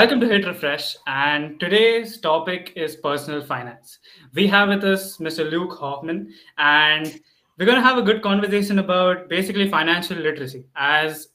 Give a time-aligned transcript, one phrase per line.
[0.00, 3.98] welcome to Hit Refresh, and today's topic is personal finance.
[4.32, 5.50] We have with us Mr.
[5.50, 7.20] Luke Hohmann, and
[7.58, 11.28] we're going to have a good conversation about basically financial literacy as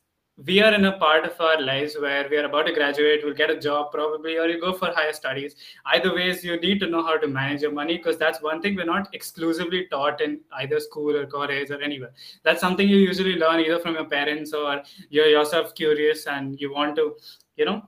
[0.47, 3.35] we are in a part of our lives where we are about to graduate, we'll
[3.35, 5.55] get a job probably, or you go for higher studies.
[5.85, 8.75] Either ways, you need to know how to manage your money because that's one thing
[8.75, 12.13] we're not exclusively taught in either school or college or anywhere.
[12.41, 16.73] That's something you usually learn either from your parents or you're yourself curious and you
[16.73, 17.15] want to,
[17.57, 17.87] you know,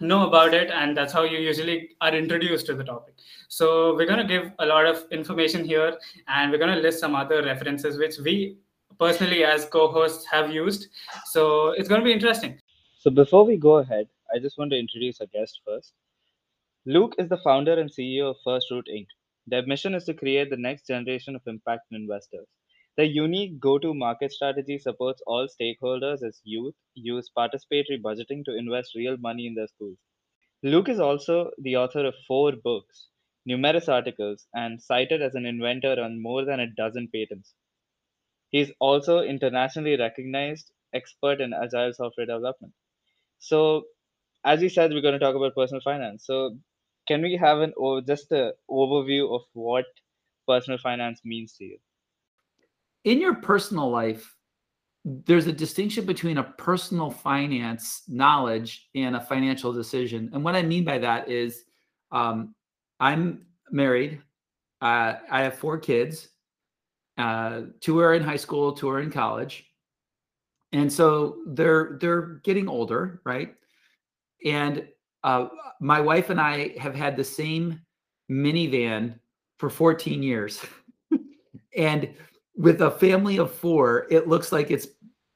[0.00, 3.14] know about it and that's how you usually are introduced to the topic
[3.48, 7.00] so we're going to give a lot of information here and we're going to list
[7.00, 8.56] some other references which we
[9.00, 10.88] personally as co-hosts have used.
[11.24, 12.60] So it's going to be interesting.
[12.98, 15.94] So before we go ahead, I just want to introduce our guest first.
[16.86, 19.06] Luke is the founder and CEO of First Root Inc.
[19.46, 22.46] Their mission is to create the next generation of impact investors.
[22.96, 28.94] Their unique go-to market strategy supports all stakeholders as youth use participatory budgeting to invest
[28.94, 29.98] real money in their schools.
[30.62, 33.10] Luke is also the author of four books,
[33.46, 37.54] numerous articles, and cited as an inventor on more than a dozen patents.
[38.50, 42.74] He's also internationally recognized expert in agile software development.
[43.38, 43.86] So,
[44.44, 46.26] as we said, we're going to talk about personal finance.
[46.26, 46.58] So,
[47.08, 49.86] can we have an oh, just an overview of what
[50.48, 51.78] personal finance means to you?
[53.04, 54.34] In your personal life,
[55.04, 60.30] there's a distinction between a personal finance knowledge and a financial decision.
[60.32, 61.64] And what I mean by that is,
[62.12, 62.54] um,
[62.98, 64.20] I'm married.
[64.82, 66.28] Uh, I have four kids.
[67.16, 69.66] Uh, two are in high school, two are in college,
[70.72, 73.54] and so they're they're getting older, right?
[74.44, 74.86] And
[75.22, 75.48] uh,
[75.80, 77.80] my wife and I have had the same
[78.30, 79.18] minivan
[79.58, 80.64] for 14 years,
[81.76, 82.14] and
[82.60, 84.88] with a family of four, it looks like it's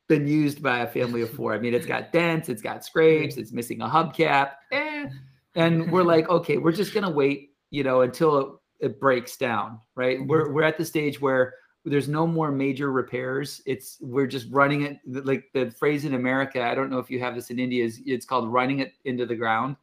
[0.08, 1.54] been used by a family of four.
[1.54, 5.08] I mean, it's got dents, it's got scrapes, it's missing a hubcap, eh.
[5.54, 9.80] and we're like, okay, we're just gonna wait, you know, until it, it breaks down,
[9.94, 10.18] right?
[10.18, 10.28] Mm-hmm.
[10.28, 11.54] We're we're at the stage where
[11.86, 13.62] there's no more major repairs.
[13.64, 16.62] It's we're just running it like the phrase in America.
[16.62, 17.86] I don't know if you have this in India.
[17.86, 19.76] Is it's called running it into the ground.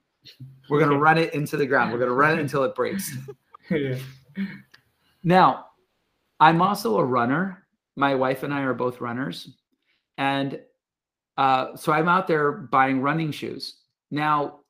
[0.69, 1.91] We're gonna run it into the ground.
[1.91, 3.17] We're gonna run it until it breaks.
[3.71, 3.97] yeah.
[5.23, 5.67] Now,
[6.41, 7.65] I'm also a runner.
[7.95, 9.57] My wife and I are both runners,
[10.17, 10.59] and
[11.37, 13.77] uh, so I'm out there buying running shoes.
[14.09, 14.61] Now,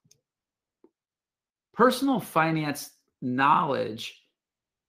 [1.74, 4.22] personal finance knowledge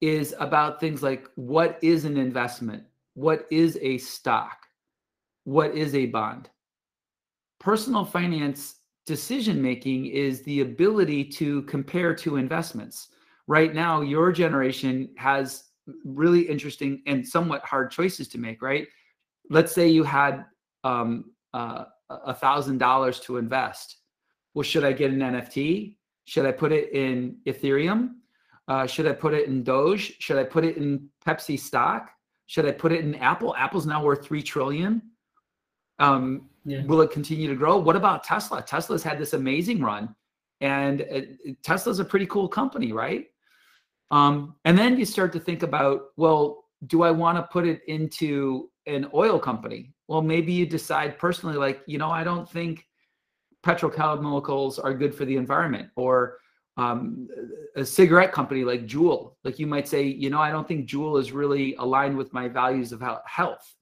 [0.01, 2.83] is about things like what is an investment?
[3.13, 4.57] What is a stock?
[5.45, 6.49] What is a bond?
[7.59, 13.09] Personal finance decision making is the ability to compare two investments.
[13.47, 15.63] Right now, your generation has
[16.05, 18.87] really interesting and somewhat hard choices to make, right?
[19.49, 20.45] Let's say you had
[20.83, 23.97] um, uh, a thousand dollars to invest.
[24.53, 25.95] Well, should I get an NFT?
[26.25, 28.15] Should I put it in Ethereum?
[28.67, 30.15] Uh, should I put it in Doge?
[30.19, 32.09] Should I put it in Pepsi stock?
[32.45, 33.55] Should I put it in Apple?
[33.55, 35.01] Apple's now worth three trillion.
[35.99, 36.83] Um, yeah.
[36.85, 37.77] Will it continue to grow?
[37.77, 38.61] What about Tesla?
[38.61, 40.15] Tesla's had this amazing run,
[40.61, 43.25] and it, Tesla's a pretty cool company, right?
[44.13, 47.81] Um, and then you start to think about, well, do I want to put it
[47.87, 49.91] into an oil company?
[50.07, 52.85] Well, maybe you decide personally, like, you know, I don't think
[53.65, 56.37] petrochemicals are good for the environment, or
[56.77, 57.27] um,
[57.75, 59.33] a cigarette company like Juul.
[59.43, 62.47] Like you might say, you know, I don't think Juul is really aligned with my
[62.47, 63.73] values of health.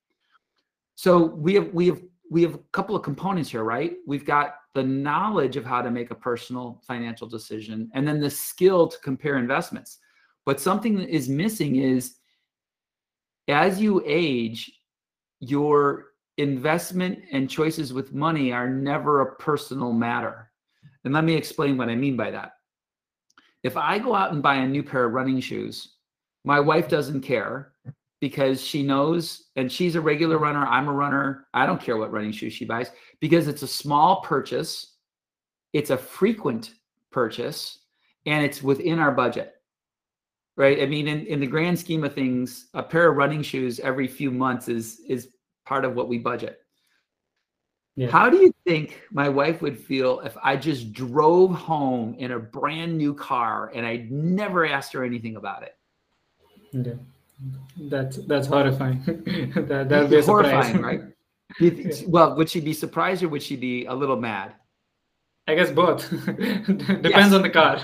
[0.96, 3.98] So we have we have we have a couple of components here, right?
[4.08, 8.30] We've got the knowledge of how to make a personal financial decision, and then the
[8.30, 9.98] skill to compare investments.
[10.46, 12.16] But something that is missing is
[13.48, 14.72] as you age,
[15.40, 16.06] your
[16.38, 20.52] investment and choices with money are never a personal matter.
[21.04, 22.54] And let me explain what I mean by that
[23.64, 25.96] if I go out and buy a new pair of running shoes,
[26.44, 27.74] my wife doesn't care
[28.20, 30.66] because she knows and she's a regular runner.
[30.66, 31.48] I'm a runner.
[31.54, 34.96] I don't care what running shoes she buys because it's a small purchase,
[35.74, 36.74] it's a frequent
[37.12, 37.80] purchase,
[38.26, 39.54] and it's within our budget.
[40.62, 40.84] Right.
[40.84, 44.08] I mean, in, in the grand scheme of things, a pair of running shoes every
[44.08, 45.30] few months is is
[45.66, 46.60] part of what we budget.
[47.96, 48.12] Yeah.
[48.12, 52.40] How do you think my wife would feel if I just drove home in a
[52.40, 55.76] brand new car and I never asked her anything about it?
[56.74, 56.94] Yeah.
[57.90, 59.02] That's that's horrifying.
[59.68, 61.02] that that would be horrifying, right?
[61.60, 61.92] yeah.
[62.06, 64.54] Well, would she be surprised or would she be a little mad?
[65.48, 66.08] I guess both.
[66.26, 67.34] Depends yes.
[67.34, 67.82] on the car.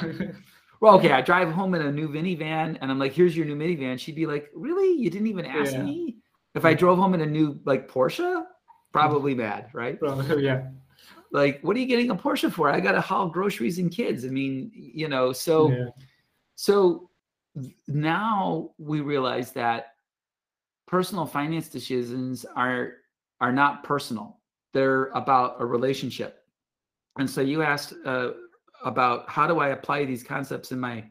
[0.82, 3.56] Well, okay, I drive home in a new minivan and I'm like, here's your new
[3.56, 4.00] minivan.
[4.00, 5.00] She'd be like, Really?
[5.00, 5.84] You didn't even ask yeah.
[5.84, 6.18] me?
[6.56, 8.44] If I drove home in a new like Porsche?
[8.92, 10.00] probably mad, right?
[10.00, 10.68] Probably, yeah.
[11.32, 12.70] Like, what are you getting a Porsche for?
[12.70, 14.26] I got to haul groceries and kids.
[14.26, 15.86] I mean, you know, so yeah.
[16.56, 17.10] so
[17.88, 19.94] now we realize that
[20.88, 22.94] personal finance decisions are
[23.42, 24.40] are not personal.
[24.74, 26.44] They're about a relationship.
[27.20, 28.32] And so you asked uh,
[28.88, 31.04] about how do I apply these concepts in my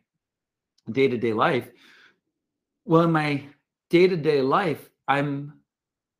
[0.90, 1.68] day to day life?
[2.84, 3.44] Well, in my
[3.90, 5.54] day to day life, I'm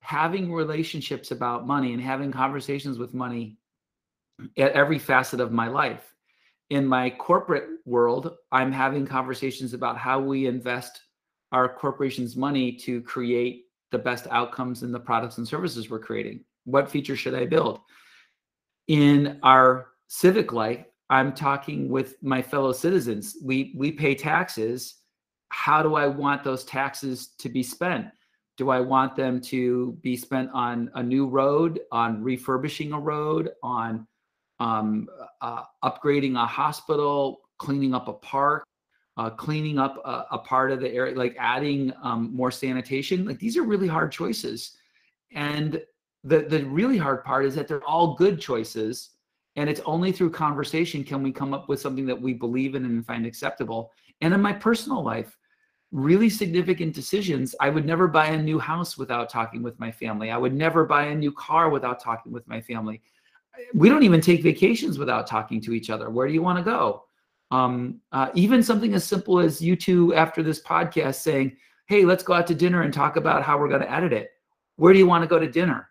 [0.01, 3.59] having relationships about money and having conversations with money
[4.57, 6.15] at every facet of my life.
[6.71, 11.01] In my corporate world, I'm having conversations about how we invest
[11.53, 16.45] our corporation's money to create the best outcomes in the products and services we're creating.
[16.65, 17.81] What features should I build?
[18.89, 23.37] In our civic life, I'm talking with my fellow citizens.
[23.43, 24.97] We we pay taxes.
[25.51, 28.07] How do I want those taxes to be spent?
[28.57, 33.51] Do I want them to be spent on a new road, on refurbishing a road,
[33.63, 34.07] on
[34.59, 35.09] um,
[35.41, 38.65] uh, upgrading a hospital, cleaning up a park,
[39.19, 43.27] uh, cleaning up a, a, part of the area, like adding um, more sanitation?
[43.27, 44.77] Like these are really hard choices,
[45.33, 45.81] and
[46.25, 49.16] the the really hard part is that they're all good choices
[49.57, 52.85] and it's only through conversation can we come up with something that we believe in
[52.85, 53.91] and find acceptable.
[54.21, 55.37] And in my personal life,
[55.93, 57.55] really significant decisions.
[57.61, 60.31] I would never buy a new house without talking with my family.
[60.31, 63.01] I would never buy a new car without talking with my family.
[63.73, 66.11] We don't even take vacations without talking to each other.
[66.11, 67.05] Where do you want to go?
[67.51, 71.57] Um, uh, even something as simple as you two after this podcast saying,
[71.87, 74.31] Hey, let's go out to dinner and talk about how we're going to edit it.
[74.75, 75.89] Where do you want to go to dinner?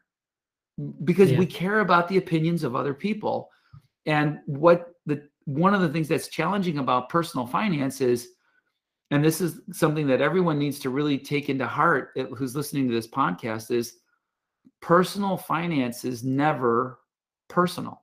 [1.06, 1.40] Because yeah.
[1.40, 3.50] we care about the opinions of other people.
[4.06, 8.30] And what the one of the things that's challenging about personal finance is,
[9.12, 12.88] and this is something that everyone needs to really take into heart eh, who's listening
[12.88, 13.98] to this podcast, is
[14.81, 17.00] personal finance is never
[17.48, 18.02] personal.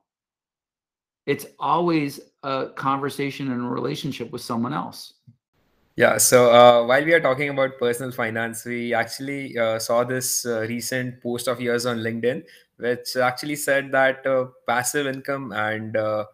[1.25, 5.13] It's always a conversation and a relationship with someone else.
[5.95, 6.17] Yeah.
[6.17, 10.61] So uh, while we are talking about personal finance, we actually uh, saw this uh,
[10.61, 12.43] recent post of yours on LinkedIn,
[12.77, 16.25] which actually said that uh, passive income and uh,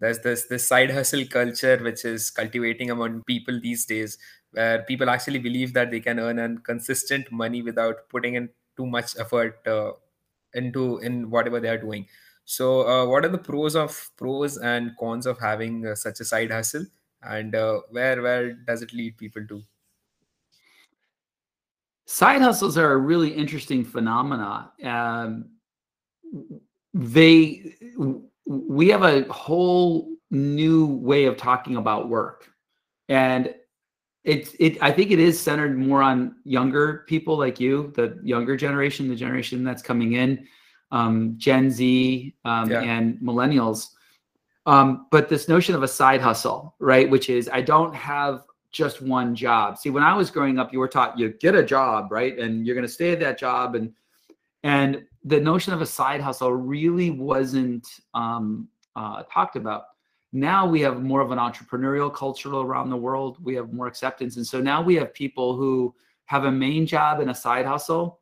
[0.00, 4.18] there's this this side hustle culture which is cultivating among people these days,
[4.52, 8.86] where people actually believe that they can earn a consistent money without putting in too
[8.86, 9.92] much effort uh,
[10.54, 12.06] into in whatever they are doing.
[12.44, 16.84] So, what are the pros of pros and cons of having such a side hustle?
[17.26, 19.62] and uh, where where does it lead people to
[22.06, 25.46] side hustles are a really interesting phenomena um,
[26.92, 27.74] they
[28.46, 32.50] we have a whole new way of talking about work
[33.08, 33.54] and
[34.24, 38.56] it's it i think it is centered more on younger people like you the younger
[38.56, 40.46] generation the generation that's coming in
[40.92, 42.80] um, gen z um, yeah.
[42.82, 43.90] and millennials
[44.66, 47.08] um, but this notion of a side hustle, right?
[47.08, 49.78] Which is I don't have just one job.
[49.78, 52.38] See, when I was growing up, you were taught you get a job, right?
[52.38, 53.74] And you're going to stay at that job.
[53.74, 53.92] And
[54.62, 59.84] and the notion of a side hustle really wasn't um, uh, talked about.
[60.32, 63.42] Now we have more of an entrepreneurial culture around the world.
[63.42, 65.94] We have more acceptance, and so now we have people who
[66.26, 68.20] have a main job and a side hustle,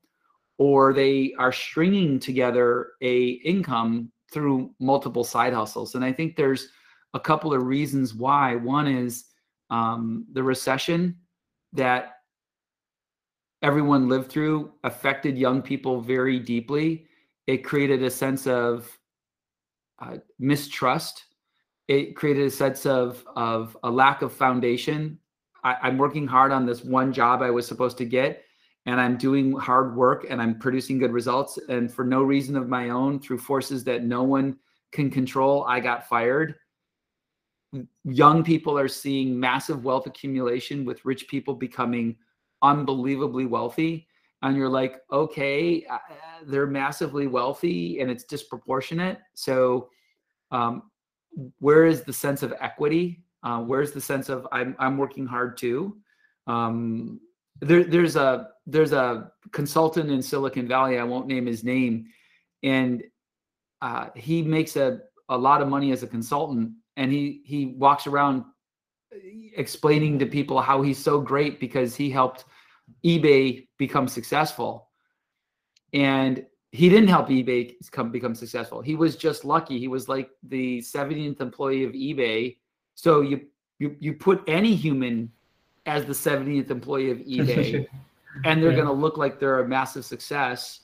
[0.59, 5.95] or they are stringing together a income through multiple side hustles.
[5.95, 6.69] And I think there's
[7.15, 8.57] a couple of reasons why.
[8.57, 9.25] One is
[9.71, 11.17] um, the recession
[11.73, 12.22] that
[13.63, 17.07] everyone lived through affected young people very deeply.
[17.47, 18.99] It created a sense of
[20.01, 21.25] uh, mistrust.
[21.89, 25.19] It created a sense of of a lack of foundation.
[25.65, 28.45] I, I'm working hard on this one job I was supposed to get,
[28.87, 31.59] and I'm doing hard work and I'm producing good results.
[31.69, 34.57] And for no reason of my own, through forces that no one
[34.91, 36.57] can control, I got fired.
[38.05, 42.17] Young people are seeing massive wealth accumulation with rich people becoming
[42.63, 44.07] unbelievably wealthy.
[44.43, 45.99] And you're like, okay, uh,
[46.47, 49.19] they're massively wealthy and it's disproportionate.
[49.35, 49.89] So,
[50.51, 50.91] um,
[51.61, 53.23] where is the sense of equity?
[53.43, 55.97] Uh, where's the sense of I'm, I'm working hard too?
[56.47, 57.21] Um,
[57.61, 60.99] there, there's a there's a consultant in Silicon Valley.
[60.99, 62.07] I won't name his name,
[62.63, 63.03] and
[63.81, 68.07] uh, he makes a a lot of money as a consultant, and he he walks
[68.07, 68.45] around
[69.57, 72.45] explaining to people how he's so great because he helped
[73.05, 74.89] eBay become successful,
[75.93, 78.81] and he didn't help eBay come become successful.
[78.81, 79.79] He was just lucky.
[79.79, 82.57] He was like the 17th employee of eBay.
[82.95, 83.47] So you
[83.79, 85.31] you you put any human
[85.87, 87.87] as the 70th employee of eBay,
[88.45, 88.77] and they're yeah.
[88.77, 90.81] going to look like they're a massive success.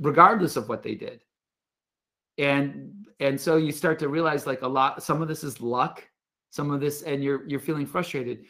[0.00, 1.20] regardless of what they did.
[2.38, 6.08] And and so you start to realize like a lot some of this is luck,
[6.50, 8.44] some of this and you're you're feeling frustrated.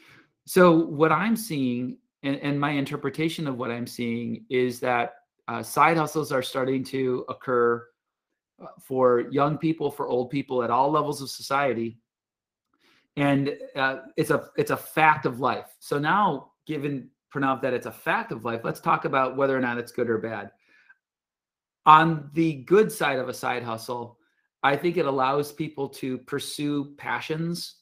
[0.47, 5.15] So what I'm seeing and, and my interpretation of what I'm seeing is that
[5.49, 7.87] uh, side hustles are starting to occur
[8.63, 11.99] uh, for young people, for old people at all levels of society,
[13.17, 15.75] and uh, it's a it's a fact of life.
[15.81, 19.61] So now, given Pranav that it's a fact of life, let's talk about whether or
[19.61, 20.51] not it's good or bad.
[21.87, 24.19] On the good side of a side hustle,
[24.63, 27.77] I think it allows people to pursue passions.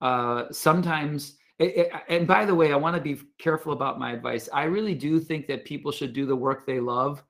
[0.00, 4.48] Uh, sometimes it, and by the way, I want to be careful about my advice.
[4.52, 7.22] I really do think that people should do the work they love,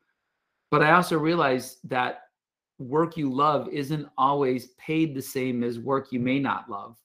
[0.70, 2.22] but I also realize that
[2.78, 6.96] work you love isn't always paid the same as work you may not love.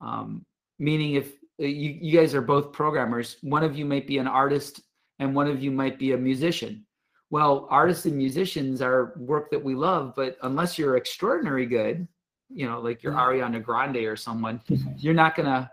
[0.00, 0.44] Um,
[0.78, 4.28] meaning, if uh, you, you guys are both programmers, one of you might be an
[4.28, 4.82] artist
[5.18, 6.84] and one of you might be a musician.
[7.30, 12.08] Well, artists and musicians are work that we love, but unless you're extraordinary good,
[12.48, 13.40] you know, like you're mm-hmm.
[13.40, 14.60] Ariana Grande or someone,
[14.98, 15.70] you're not going to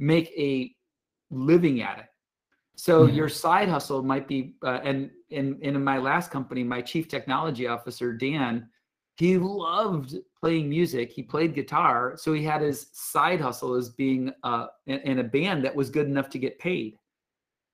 [0.00, 0.74] make a
[1.30, 2.06] living at it.
[2.74, 3.14] So mm-hmm.
[3.14, 7.06] your side hustle might be, uh, and, and, and in my last company, my chief
[7.08, 8.68] technology officer, Dan,
[9.16, 11.12] he loved playing music.
[11.12, 12.14] He played guitar.
[12.16, 15.90] So he had his side hustle as being uh, in, in a band that was
[15.90, 16.96] good enough to get paid.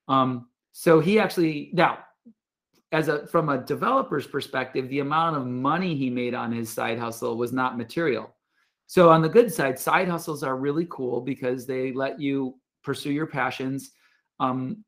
[0.09, 1.99] Um, so he actually, now,
[2.91, 6.99] as a from a developer's perspective, the amount of money he made on his side
[6.99, 8.33] hustle was not material.
[8.87, 13.11] So on the good side, side hustles are really cool because they let you pursue
[13.11, 13.91] your passions.
[14.39, 14.83] Um,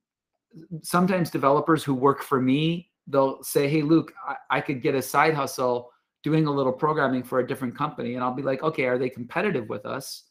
[0.82, 5.02] sometimes developers who work for me, they'll say, "Hey, Luke, I, I could get a
[5.02, 5.92] side hustle
[6.24, 9.10] doing a little programming for a different company," and I'll be like, "Okay, are they
[9.10, 10.24] competitive with us?"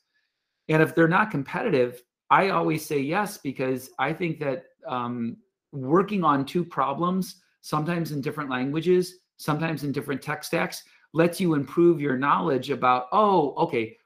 [0.69, 5.37] And if they're not competitive, I always say yes because I think that um,
[5.73, 10.85] working on two problems, sometimes in different languages, sometimes in different tech stacks,
[11.19, 13.97] lets you improve your knowledge about, oh, okay,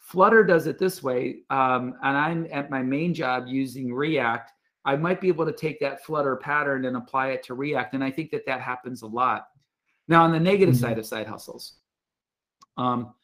[0.00, 4.50] Flutter does it this way, um, and I'm at my main job using React.
[4.84, 8.04] I might be able to take that Flutter pattern and apply it to React, and
[8.04, 9.46] I think that that happens a lot.
[10.08, 10.84] Now, on the negative mm-hmm.
[10.84, 11.74] side of side hustles,
[12.76, 13.14] um,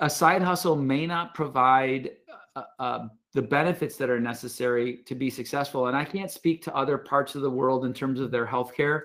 [0.00, 2.10] a side hustle may not provide
[2.56, 5.86] uh, uh, the benefits that are necessary to be successful.
[5.86, 9.02] And I can't speak to other parts of the world in terms of their healthcare,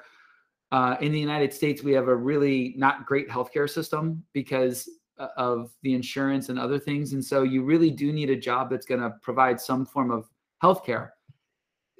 [0.72, 5.28] uh, in the United States, we have a really not great healthcare system because uh,
[5.36, 7.14] of the insurance and other things.
[7.14, 10.30] And so you really do need a job that's going to provide some form of
[10.64, 11.10] healthcare.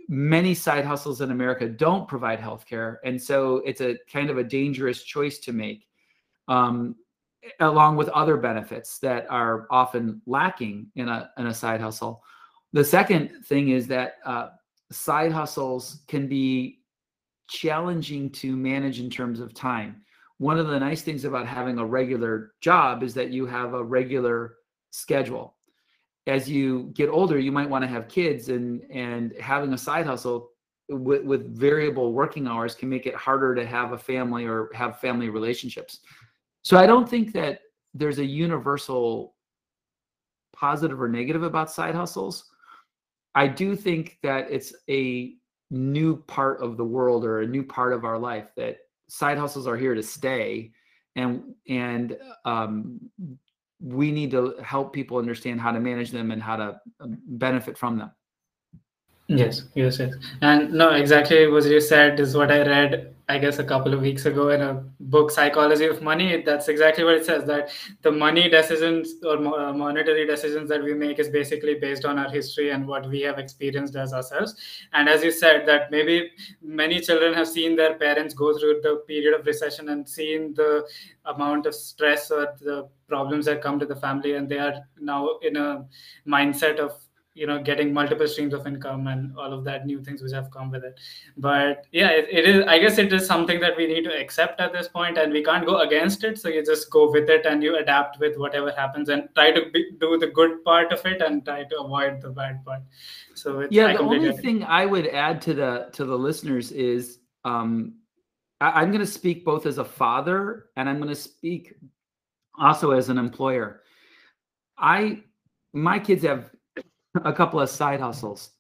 [0.08, 2.98] Many side hustles in America don't provide healthcare.
[3.04, 5.88] And so it's a kind of a dangerous choice to make,
[6.48, 6.96] um,
[7.60, 12.24] along with other benefits that are often lacking in a, in a side hustle.
[12.74, 14.50] The second thing is that uh,
[14.92, 16.79] side hustles can be
[17.50, 20.02] challenging to manage in terms of time.
[20.38, 23.84] One of the nice things about having a regular job is that you have a
[23.84, 24.56] regular
[24.92, 25.56] schedule.
[26.28, 30.06] As you get older, you might want to have kids, and and having a side
[30.06, 30.52] hustle
[30.88, 35.00] with, with variable working hours can make it harder to have a family or have
[35.00, 36.00] family relationships.
[36.62, 37.62] So I don't think that
[37.94, 39.36] there's a universal
[40.56, 42.46] positive or negative about side hustles.
[43.36, 45.36] I do think that it's a
[45.70, 49.68] new part of the world or a new part of our life that side hustles
[49.68, 50.72] are here to stay
[51.16, 53.00] and and um,
[53.82, 57.78] we need to help people understand how to manage them and how to um, benefit
[57.78, 58.12] from them
[59.30, 60.16] Yes, yes, yes.
[60.42, 64.02] And no, exactly what you said is what I read, I guess, a couple of
[64.02, 66.42] weeks ago in a book, Psychology of Money.
[66.42, 67.70] That's exactly what it says that
[68.02, 72.28] the money decisions or uh, monetary decisions that we make is basically based on our
[72.28, 74.56] history and what we have experienced as ourselves.
[74.94, 76.32] And as you said, that maybe
[76.64, 80.88] many children have seen their parents go through the period of recession and seen the
[81.26, 85.38] amount of stress or the problems that come to the family, and they are now
[85.44, 85.86] in a
[86.28, 86.94] mindset of
[87.40, 90.50] you know getting multiple streams of income and all of that new things which have
[90.52, 91.00] come with it.
[91.38, 94.60] But yeah it, it is i guess it is something that we need to accept
[94.60, 96.40] at this point and we can't go against it.
[96.40, 99.70] So you just go with it and you adapt with whatever happens and try to
[99.74, 102.82] be, do the good part of it and try to avoid the bad part.
[103.36, 107.94] So yeah the only thing i would add to the to the listeners is um
[108.60, 111.76] I, i'm going to speak both as a father and i'm going to speak
[112.60, 113.82] also as an employer.
[114.78, 115.24] I
[115.74, 116.50] my kids have
[117.26, 118.52] a couple of side hustles.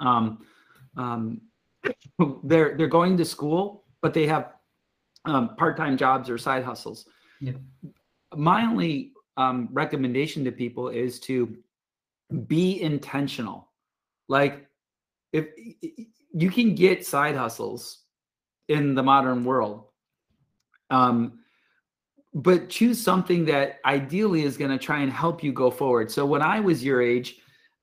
[0.00, 0.44] Um,
[0.96, 1.40] um,
[2.44, 4.52] they're they're going to school, but they have
[5.24, 7.06] um, part-time jobs or side hustles.
[7.40, 7.52] Yeah.
[8.36, 11.56] My only um, recommendation to people is to
[12.46, 13.68] be intentional.
[14.28, 14.66] Like
[15.32, 15.46] if
[16.32, 18.04] you can get side hustles
[18.68, 19.84] in the modern world,
[20.90, 21.40] Um,
[22.34, 26.10] but choose something that ideally is going to try and help you go forward.
[26.10, 27.40] So when I was your age,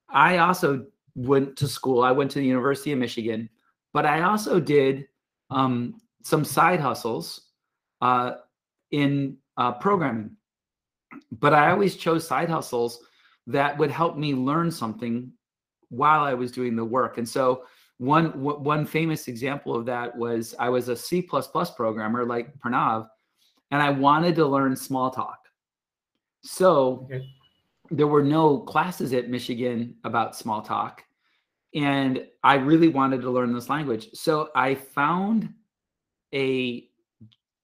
[0.09, 0.85] I also
[1.15, 2.03] went to school.
[2.03, 3.49] I went to the University of Michigan,
[3.93, 5.07] but I also did
[5.49, 7.49] um, some side hustles
[8.01, 8.35] uh,
[8.91, 10.31] in uh, programming.
[11.39, 12.99] But I always chose side hustles
[13.47, 15.31] that would help me learn something
[15.89, 17.17] while I was doing the work.
[17.17, 17.63] And so
[17.97, 23.07] one one famous example of that was I was a C++ programmer like Pranav,
[23.71, 25.35] and I wanted to learn Smalltalk.
[26.43, 27.25] So okay.
[27.95, 30.99] There were no classes at Michigan about Smalltalk.
[31.73, 34.07] and I really wanted to learn this language.
[34.13, 35.53] So I found
[36.33, 36.87] a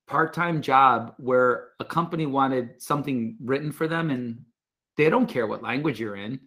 [0.08, 4.44] part-time job where a company wanted something written for them and
[4.98, 6.40] they don't care what language you're in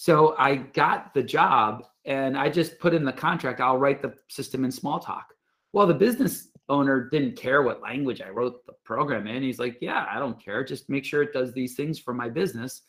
[0.00, 4.14] so I got the job and I just put in the contract, I'll write the
[4.28, 5.24] system in Smalltalk.
[5.72, 9.42] Well, the business owner didn't care what language I wrote the program in.
[9.42, 10.62] He's like, yeah, I don't care.
[10.62, 12.82] Just make sure it does these things for my business.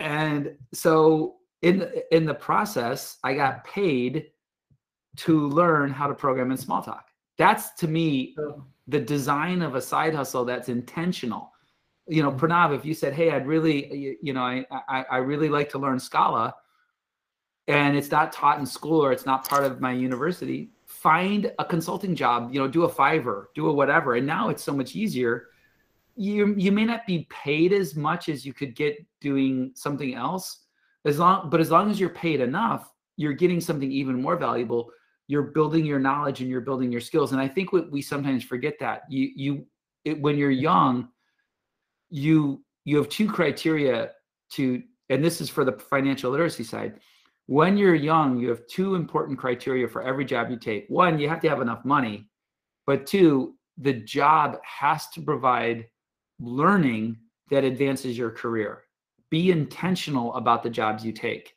[0.00, 4.26] And so in the, in the process, I got paid
[5.18, 7.02] to learn how to program in Smalltalk.
[7.38, 8.64] That's to me oh.
[8.88, 11.52] the design of a side hustle that's intentional
[12.10, 12.44] you know, mm-hmm.
[12.44, 15.70] Pranav, if you said, "Hey, I'd really, you, you know, I, I I really like
[15.70, 16.54] to learn Scala,"
[17.68, 21.64] and it's not taught in school or it's not part of my university, find a
[21.64, 22.52] consulting job.
[22.52, 24.16] You know, do a Fiverr, do a whatever.
[24.16, 25.46] And now it's so much easier.
[26.20, 30.64] You you may not be paid as much as you could get doing something else,
[31.04, 34.90] as long but as long as you're paid enough, you're getting something even more valuable.
[35.28, 37.32] You're building your knowledge and you're building your skills.
[37.32, 39.66] And I think what we sometimes forget that you you
[40.04, 41.08] it, when you're young
[42.10, 44.10] you you have two criteria
[44.50, 46.98] to and this is for the financial literacy side
[47.46, 51.28] when you're young you have two important criteria for every job you take one you
[51.28, 52.28] have to have enough money
[52.86, 55.86] but two the job has to provide
[56.40, 57.16] learning
[57.50, 58.84] that advances your career.
[59.30, 61.54] Be intentional about the jobs you take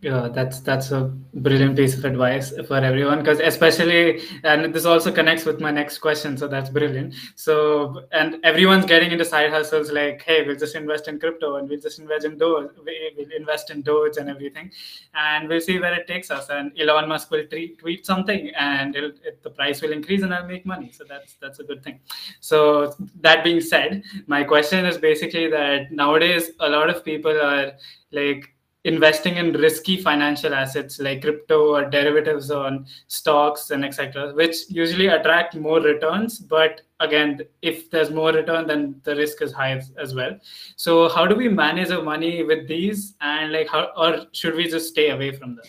[0.00, 5.10] yeah that's that's a brilliant piece of advice for everyone because especially and this also
[5.10, 7.12] connects with my next question so that's brilliant.
[7.34, 11.68] So and everyone's getting into side hustles like hey we'll just invest in crypto and
[11.68, 14.70] we'll just invest in doge we'll invest in doge and everything
[15.14, 19.42] and we'll see where it takes us and elon musk will tweet, something and it,
[19.42, 21.98] the price will increase and i'll make money so that's that's a good thing.
[22.38, 27.72] So that being said my question is basically that nowadays a lot of people are
[28.12, 34.68] like investing in risky financial assets like crypto or derivatives on stocks and etc which
[34.68, 36.38] usually attract more returns.
[36.38, 40.36] But again if there's more return then the risk is high as well.
[40.76, 43.14] So how do we manage our money with these?
[43.20, 45.64] And like how or should we just stay away from them?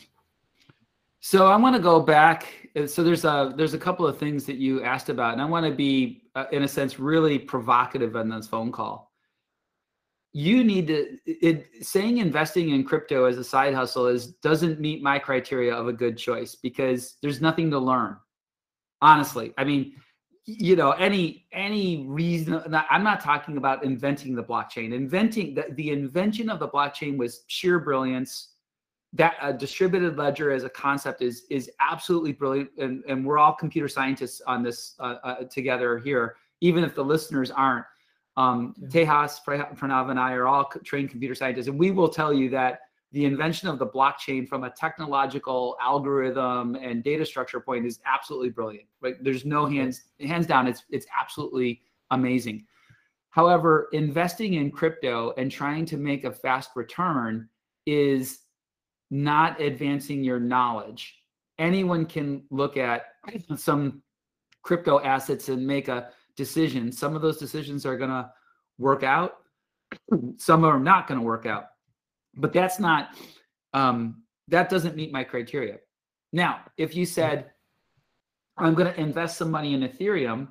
[1.19, 4.57] So i want to go back so there's a there's a couple of things that
[4.57, 8.29] you asked about and i want to be uh, in a sense really provocative on
[8.29, 9.12] this phone call
[10.33, 15.01] you need to it, saying investing in crypto as a side hustle is doesn't meet
[15.01, 18.17] my criteria of a good choice because there's nothing to learn
[19.01, 19.53] honestly.
[19.57, 19.93] I mean
[20.45, 24.93] you know any any reason i'm not talking about inventing the blockchain.
[24.93, 28.49] Inventing the, the invention of the blockchain was sheer brilliance.
[29.15, 33.53] That a distributed ledger as a concept is is absolutely brilliant and, and we're all
[33.53, 37.85] computer scientists on this uh, uh, together here even if the listeners aren't
[38.37, 42.49] um, Tejas, Pranav, and I are all trained computer scientists, and we will tell you
[42.49, 42.79] that
[43.11, 48.49] the invention of the blockchain from a technological algorithm and data structure point is absolutely
[48.49, 48.87] brilliant.
[49.01, 49.23] Right?
[49.23, 50.67] There's no hands hands down.
[50.67, 52.65] It's it's absolutely amazing.
[53.29, 57.49] However, investing in crypto and trying to make a fast return
[57.85, 58.39] is
[59.11, 61.15] not advancing your knowledge.
[61.59, 63.05] Anyone can look at
[63.55, 64.01] some
[64.63, 66.97] crypto assets and make a decisions.
[66.97, 68.29] Some of those decisions are going to
[68.77, 69.35] work out.
[70.37, 71.65] Some are not going to work out.
[72.35, 73.15] But that's not,
[73.73, 75.77] um, that doesn't meet my criteria.
[76.31, 77.51] Now, if you said,
[78.57, 80.47] I'm going to invest some money in Ethereum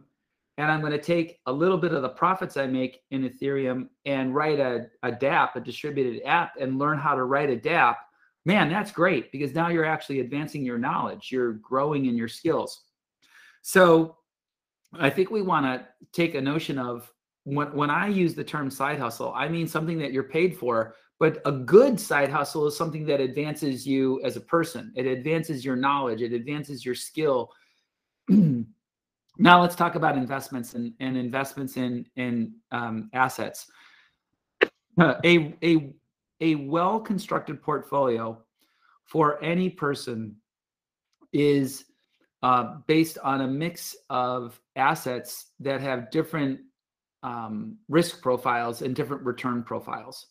[0.58, 3.88] and I'm going to take a little bit of the profits I make in Ethereum
[4.04, 7.96] and write a, a a distributed app, and learn how to write a DApp,
[8.44, 12.82] man, that's great because now you're actually advancing your knowledge, you're growing in your skills.
[13.62, 14.18] So
[14.98, 17.10] I think we want to take a notion of
[17.44, 20.94] when, when I use the term side hustle, I mean something that you're paid for,
[21.18, 24.92] but a good side hustle is something that advances you as a person.
[24.96, 27.50] It advances your knowledge, it advances your skill.
[28.28, 28.66] now
[29.38, 33.66] let's talk about investments and, and investments in, in um, assets.
[35.00, 35.94] Uh, a, a,
[36.40, 38.42] a well-constructed portfolio
[39.04, 40.36] for any person
[41.32, 41.84] is
[42.42, 46.60] uh, based on a mix of assets that have different
[47.22, 50.26] um, risk profiles and different return profiles.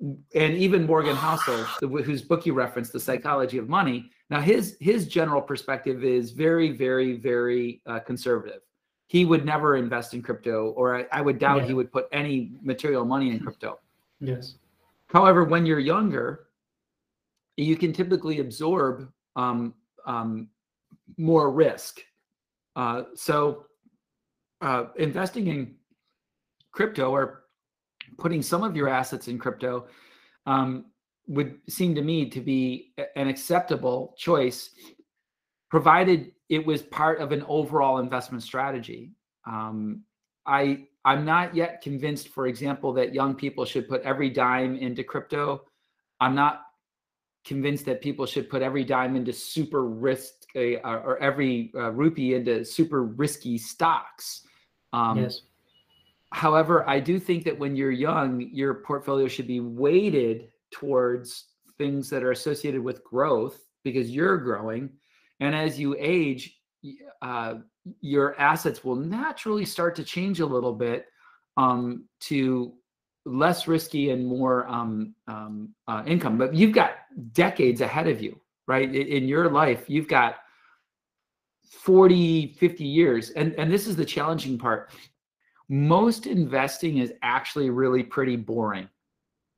[0.00, 1.64] And even Morgan Housel,
[2.04, 4.10] whose book you referenced, The Psychology of Money.
[4.30, 8.60] Now, his his general perspective is very, very, very uh, conservative.
[9.08, 11.68] He would never invest in crypto, or I, I would doubt yeah.
[11.68, 13.80] he would put any material money in crypto.
[14.20, 14.54] Yes.
[15.06, 16.48] However, when you're younger,
[17.56, 20.48] you can typically absorb um, um,
[21.16, 22.00] more risk.
[22.76, 23.64] Uh, so,
[24.60, 25.74] uh, investing in
[26.72, 27.44] crypto or
[28.18, 29.86] putting some of your assets in crypto
[30.46, 30.86] um,
[31.26, 34.70] would seem to me to be an acceptable choice,
[35.70, 39.12] provided it was part of an overall investment strategy.
[39.46, 40.02] Um,
[40.46, 45.04] I I'm not yet convinced, for example, that young people should put every dime into
[45.04, 45.62] crypto.
[46.20, 46.62] I'm not
[47.44, 52.34] convinced that people should put every dime into super risk uh, or every uh, rupee
[52.34, 54.42] into super risky stocks.
[54.92, 55.42] Um, yes.
[56.32, 61.46] However, I do think that when you're young, your portfolio should be weighted towards
[61.78, 64.90] things that are associated with growth because you're growing.
[65.40, 66.58] And as you age,
[67.22, 67.54] uh,
[68.00, 71.06] your assets will naturally start to change a little bit
[71.56, 72.74] um, to
[73.24, 76.36] less risky and more um, um, uh, income.
[76.38, 76.92] But you've got
[77.32, 78.88] decades ahead of you, right?
[78.88, 80.36] In, in your life, you've got
[81.70, 83.30] 40, 50 years.
[83.30, 84.90] And, and this is the challenging part
[85.68, 88.88] most investing is actually really pretty boring.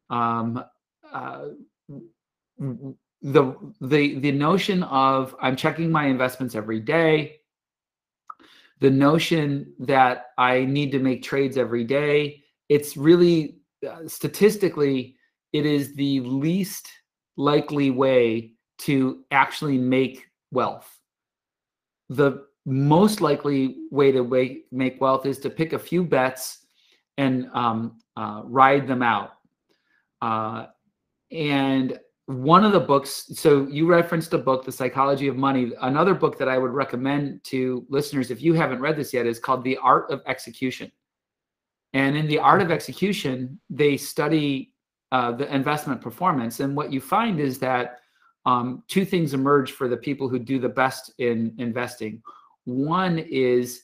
[0.09, 0.63] Um,
[1.13, 1.49] uh,
[3.23, 7.41] the the the notion of I'm checking my investments every day,
[8.81, 15.17] the notion that I need to make trades every day, it's really uh, statistically
[15.53, 16.89] it is the least
[17.37, 21.00] likely way to actually make wealth.
[22.11, 24.23] The most likely way to
[24.71, 26.67] make, wealth is to pick a few bets
[27.17, 29.31] and um, uh, ride them out.
[30.21, 30.67] Uh,
[31.33, 35.73] and one of the books, so you referenced a book, The Psychology of Money.
[35.81, 39.39] Another book that I would recommend to listeners, if you haven't read this yet, is
[39.39, 40.93] called The Art of Execution.
[41.93, 44.73] And in The Art of Execution, they study
[45.11, 46.61] uh, the investment performance.
[46.61, 48.01] And what you find is that
[48.47, 52.23] um, two things emerge for the people who do the best in investing.
[52.65, 53.83] One is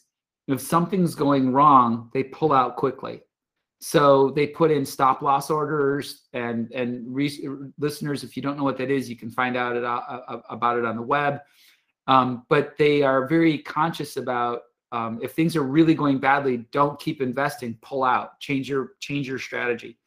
[0.48, 3.22] if something's going wrong, they pull out quickly.
[3.80, 7.46] So they put in stop loss orders and and re-
[7.78, 10.78] listeners, if you don't know what that is, you can find out uh, uh about
[10.78, 11.40] it on the web.
[12.06, 16.98] Um, but they are very conscious about um, if things are really going badly, don't
[16.98, 19.98] keep investing, pull out, change your change your strategy.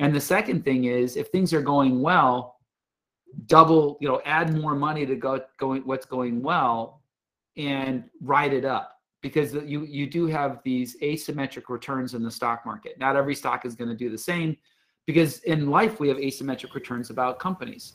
[0.00, 2.57] And the second thing is if things are going well,
[3.46, 7.02] double, you know, add more money to go going what's going well
[7.56, 12.64] and ride it up because you you do have these asymmetric returns in the stock
[12.64, 12.98] market.
[12.98, 14.56] Not every stock is going to do the same
[15.06, 17.94] because in life we have asymmetric returns about companies.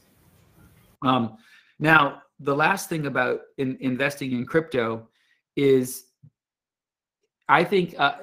[1.04, 1.38] Um,
[1.80, 5.08] now, the last thing about in, investing in crypto
[5.56, 6.06] is
[7.50, 8.15] I think, uh,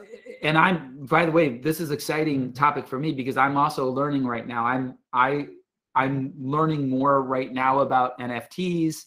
[0.42, 4.26] and I'm by the way, this is exciting topic for me because I'm also learning
[4.26, 4.64] right now.
[4.64, 5.48] I'm I
[5.94, 9.04] I'm learning more right now about NFTs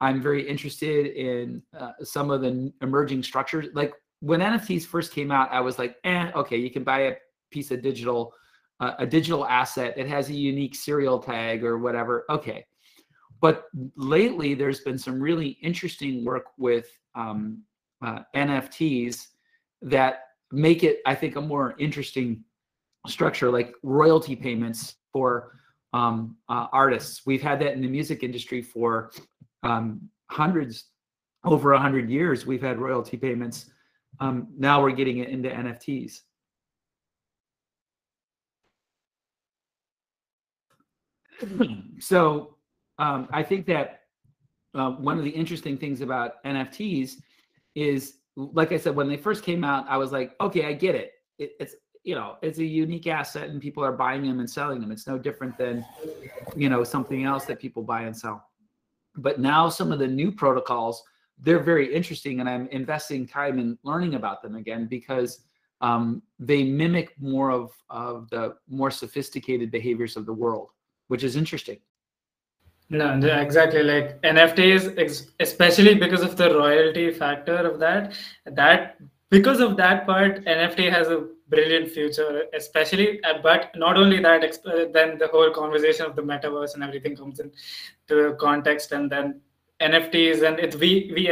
[0.00, 3.66] I'm very interested in uh, some of the emerging structures.
[3.74, 7.16] Like when NFTs first came out, I was like, eh, okay, you can buy a
[7.50, 8.32] piece of digital,
[8.80, 9.94] uh, a digital asset.
[9.98, 12.24] It has a unique serial tag or whatever.
[12.30, 12.64] Okay.
[13.40, 13.64] But
[13.96, 17.62] lately, there's been some really interesting work with um,
[18.02, 19.26] uh, NFTs
[19.82, 22.44] that make it, I think, a more interesting
[23.06, 25.52] structure, like royalty payments for
[25.92, 27.22] um, uh, artists.
[27.26, 29.10] We've had that in the music industry for
[29.62, 30.84] um, hundreds,
[31.44, 33.70] over a hundred years, we've had royalty payments.
[34.18, 36.20] Um, now we're getting it into NFTs.
[41.98, 42.56] so
[42.98, 44.00] um, I think that
[44.74, 47.14] uh, one of the interesting things about NFTs
[47.74, 50.94] is, like I said, when they first came out, I was like, okay, I get
[50.94, 51.12] it.
[51.38, 54.80] it it's you know, it's a unique asset, and people are buying them and selling
[54.80, 54.90] them.
[54.90, 55.84] It's no different than
[56.56, 58.44] you know something else that people buy and sell.
[59.16, 61.02] But now some of the new protocols,
[61.38, 65.40] they're very interesting, and I'm investing time in learning about them again because
[65.80, 70.68] um, they mimic more of, of the more sophisticated behaviors of the world,
[71.08, 71.78] which is interesting.
[72.90, 73.84] No, exactly.
[73.84, 78.14] Like NFTs, especially because of the royalty factor of that,
[78.46, 78.96] that
[79.30, 83.22] because of that part, NFT has a brilliant future, especially.
[83.24, 87.16] Uh, but not only that, uh, then the whole conversation of the metaverse and everything
[87.16, 87.50] comes in
[88.08, 89.40] to context, and then
[89.80, 91.28] NFTs, and it's we we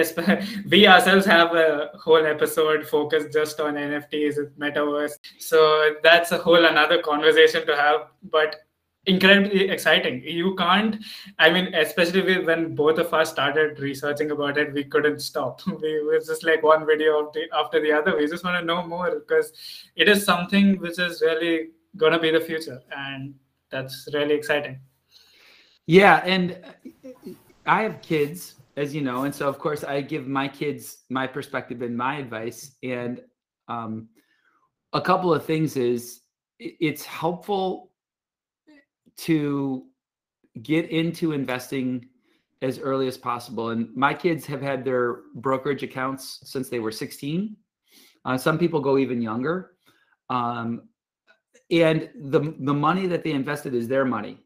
[0.71, 5.13] we ourselves have a whole episode focused just on NFTs, metaverse.
[5.39, 8.09] So that's a whole another conversation to have.
[8.23, 8.57] But
[9.07, 10.23] incredibly exciting.
[10.23, 10.97] You can't,
[11.39, 15.61] I mean, especially when both of us started researching about it, we couldn't stop.
[15.67, 18.17] We was just like one video after the other.
[18.17, 19.53] We just want to know more because
[19.97, 22.81] it is something which is really going to be the future.
[22.97, 23.35] And
[23.71, 24.81] that's really exciting.
[25.87, 26.23] Yeah.
[26.25, 26.59] And
[27.67, 29.25] I have kids, as you know.
[29.25, 32.73] And so, of course, I give my kids my perspective and my advice.
[32.83, 33.23] And
[33.69, 34.09] um,
[34.93, 36.21] a couple of things is
[36.59, 37.88] it's helpful
[39.19, 39.85] to
[40.63, 42.09] get into investing
[42.63, 43.71] as early as possible.
[43.71, 47.57] And my kids have had their brokerage accounts since they were 16.
[48.25, 49.73] Uh, some people go even younger.
[50.29, 50.89] Um,
[51.71, 54.39] and the the money that they invested is their money.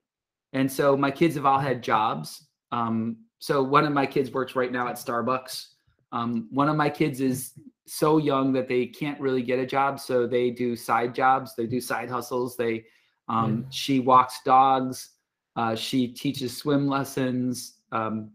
[0.53, 2.47] And so my kids have all had jobs.
[2.73, 5.67] Um, so one of my kids works right now at Starbucks.
[6.13, 7.53] Um, one of my kids is
[7.87, 11.55] so young that they can't really get a job, so they do side jobs.
[11.57, 12.57] They do side hustles.
[12.57, 12.85] They
[13.29, 15.11] um, She walks dogs.
[15.57, 17.75] Uh, she teaches swim lessons.
[17.93, 18.33] Um,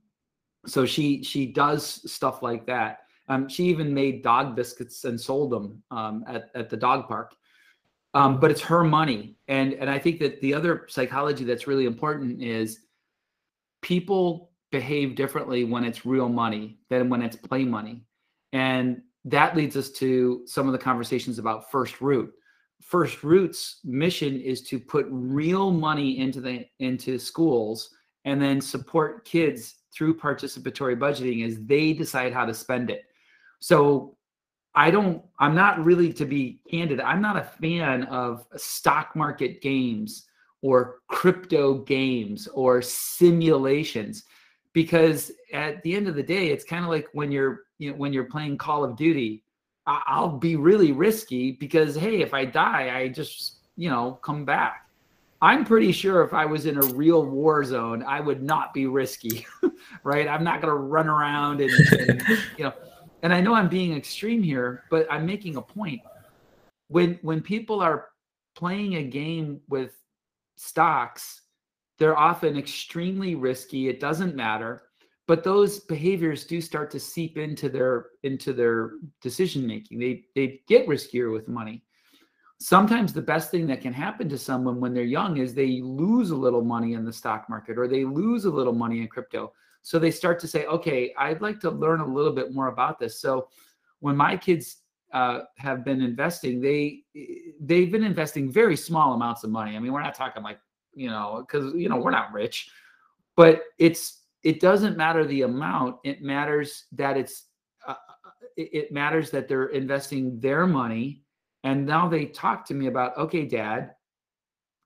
[0.66, 3.00] so she she does stuff like that.
[3.30, 7.36] Um, she even made dog biscuits and sold them um, at at the dog park.
[8.14, 11.86] Um, but it's her money, and and I think that the other psychology that's really
[11.86, 12.80] important is
[13.82, 18.04] people behave differently when it's real money than when it's play money,
[18.54, 22.34] and that leads us to some of the conversations about first root.
[22.82, 27.90] First Roots mission is to put real money into the into schools
[28.26, 33.04] and then support kids through participatory budgeting as they decide how to spend it.
[33.60, 34.18] So
[34.76, 39.62] I don't I'm not really to be candid, I'm not a fan of stock market
[39.62, 40.28] games
[40.62, 44.24] or crypto games or simulations
[44.74, 47.98] because at the end of the day it's kind of like when you're you know
[47.98, 49.44] when you're playing Call of Duty
[49.88, 54.90] I'll be really risky because hey, if I die, I just you know come back.
[55.42, 58.88] I'm pretty sure if I was in a real war zone, I would not be
[58.88, 59.46] risky,
[60.04, 60.28] right?
[60.28, 62.24] I'm not going to run around and, and
[62.58, 62.74] you know.
[63.24, 66.02] And I know I'm being extreme here, but I'm making a point.
[66.90, 68.10] When when people are
[68.56, 69.92] playing a game with
[70.56, 71.42] stocks,
[71.98, 73.88] they're often extremely risky.
[73.90, 74.84] It doesn't matter
[75.28, 80.00] but those behaviors do start to seep into their into their decision making.
[80.00, 81.84] They they get riskier with money.
[82.60, 86.32] Sometimes the best thing that can happen to someone when they're young is they lose
[86.32, 89.54] a little money in the stock market or they lose a little money in crypto.
[89.84, 92.98] So they start to say okay i'd like to learn a little bit more about
[92.98, 93.20] this.
[93.20, 93.50] So
[94.00, 94.78] when my kids
[95.14, 97.02] uh, have been investing they
[97.60, 99.76] they've been investing very small amounts of money.
[99.76, 100.60] I mean we're not talking like
[100.94, 102.70] you know because you know we're not rich
[103.36, 107.46] but it's it doesn't matter the amount it matters that it's
[107.88, 111.22] uh, uh it matters that they're investing their money.
[111.64, 113.92] And now they talk to me about okay dad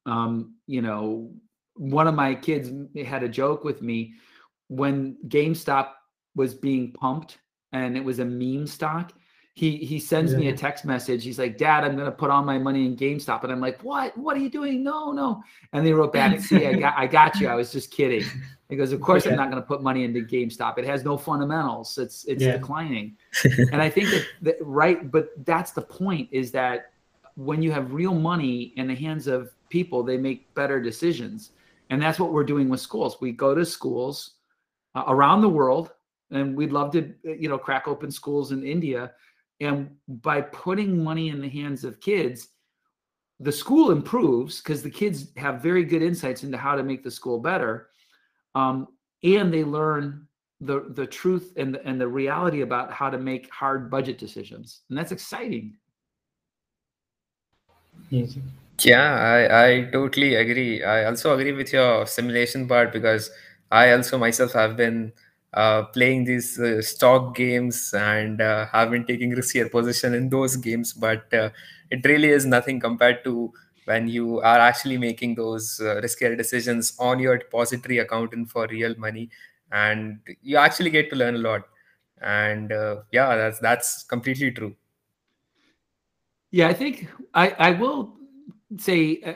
[0.08, 1.32] um you know
[1.76, 2.72] one of my kids
[3.06, 4.14] had a joke with me
[4.68, 5.90] when GameStop
[6.36, 7.38] was being pumped
[7.72, 9.14] and it was a meme stock
[9.54, 10.40] he he sends yeah.
[10.40, 11.24] me a text message.
[11.24, 14.18] He's like, "Dad, I'm gonna put all my money in GameStop," and I'm like, "What?
[14.18, 14.82] What are you doing?
[14.82, 17.48] No, no." And they wrote back, "See, I got I got you.
[17.50, 18.24] I was just kidding."
[18.70, 19.32] He goes, "Of course, yeah.
[19.32, 20.78] I'm not gonna put money into GameStop.
[20.78, 21.98] It has no fundamentals.
[21.98, 22.54] It's it's yeah.
[22.54, 26.94] declining." and I think that, that right, but that's the point: is that
[27.36, 31.52] when you have real money in the hands of people, they make better decisions,
[31.90, 33.18] and that's what we're doing with schools.
[33.20, 34.36] We go to schools
[34.96, 35.92] uh, around the world,
[36.32, 39.12] and we'd love to, you know, crack open schools in India
[39.62, 42.50] and by putting money in the hands of kids,
[43.40, 47.12] the school improves because the kids have very good insights into how to make the
[47.12, 47.90] school better.
[48.56, 48.88] Um,
[49.24, 50.28] and they learn
[50.62, 54.82] the the truth and the, and the reality about how to make hard budget decisions
[54.90, 55.76] and that's exciting
[58.84, 63.32] yeah i i totally agree i also agree with your simulation part because
[63.72, 65.12] i also myself have been
[65.54, 70.56] uh, playing these uh, stock games and uh, have been taking riskier position in those
[70.56, 71.50] games but uh,
[71.90, 73.52] it really is nothing compared to
[73.86, 78.68] when you are actually making those uh, riskier decisions on your depository account and for
[78.68, 79.30] real money
[79.72, 81.64] and you actually get to learn a lot.
[82.22, 84.76] And uh, yeah that's that's completely true.
[86.52, 88.14] Yeah i think i i will
[88.78, 89.36] say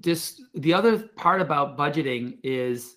[0.00, 2.96] just the other part about budgeting is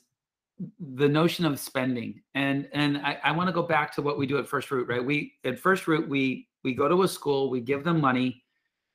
[0.79, 4.27] the notion of spending and and i, I want to go back to what we
[4.27, 7.49] do at first root right we at first root we we go to a school
[7.49, 8.43] we give them money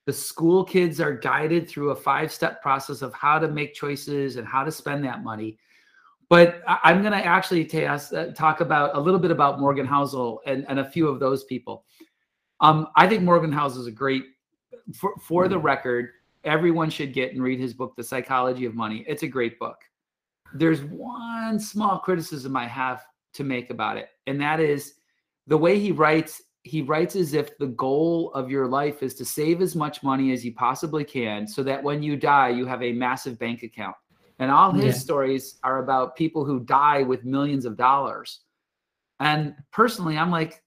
[0.06, 4.36] the school kids are guided through a five step process of how to make choices
[4.36, 5.58] and how to spend that money
[6.28, 10.38] but I, am going to actually uh, talk about a little bit about Morgan Housel
[10.46, 11.84] and, and a few of those people.
[12.60, 14.24] Um, I think Morgan Housel is a great,
[14.94, 16.10] for, for the record,
[16.44, 19.04] everyone should get and read his book, The Psychology of Money.
[19.06, 19.76] It's a great book.
[20.54, 24.94] There's one small criticism I have to make about it, and that is
[25.46, 26.42] the way he writes.
[26.62, 30.32] He writes as if the goal of your life is to save as much money
[30.32, 33.94] as you possibly can so that when you die, you have a massive bank account.
[34.38, 35.00] And all his yeah.
[35.00, 38.40] stories are about people who die with millions of dollars.
[39.20, 40.62] And personally, I'm like,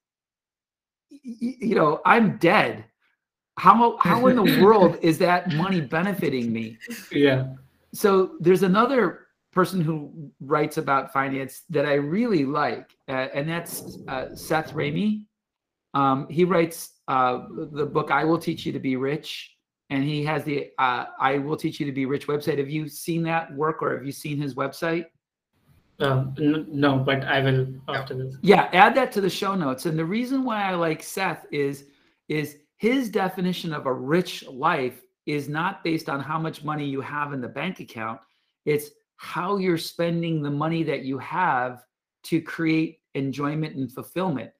[1.09, 2.85] you know, I'm dead.
[3.57, 6.77] How how in the world is that money benefiting me?
[7.11, 7.53] Yeah.
[7.93, 13.99] So there's another person who writes about finance that I really like, uh, and that's
[14.07, 15.23] uh, Seth Ramey.
[15.93, 19.55] Um, he writes uh, the book "I Will Teach You to Be Rich,"
[19.89, 22.57] and he has the uh, "I Will Teach You to Be Rich" website.
[22.57, 25.05] Have you seen that work, or have you seen his website?
[25.99, 28.35] Um, no, but I will after this.
[28.41, 29.87] Yeah, add that to the show notes.
[29.87, 31.85] And the reason why I like Seth is
[32.29, 37.01] is his definition of a rich life is not based on how much money you
[37.01, 38.19] have in the bank account.
[38.65, 41.83] It's how you're spending the money that you have
[42.23, 44.51] to create enjoyment and fulfillment.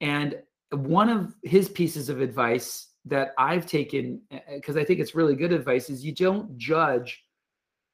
[0.00, 0.38] And
[0.70, 4.20] one of his pieces of advice that I've taken,
[4.54, 7.24] because I think it's really good advice, is you don't judge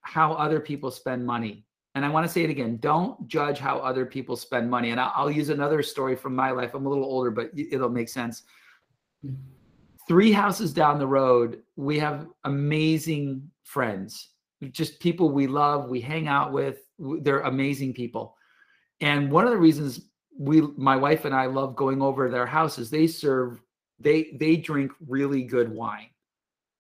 [0.03, 1.67] how other people spend money
[1.97, 4.91] and I want to say it again don't judge how other people spend money.
[4.91, 6.75] And I'll, I'll, use another story from my life.
[6.75, 8.43] I'm a little older, but it'll make sense.
[9.25, 9.35] Mm-hmm.
[10.07, 14.29] Three houses down the road, we have amazing friends,
[14.71, 16.79] just people we love, we hang out with.
[16.99, 18.37] They're amazing people.
[19.01, 20.01] And one of the reasons
[20.39, 23.61] we, my wife and I, love going over their houses, they serve,
[23.99, 26.09] they they drink really good wine.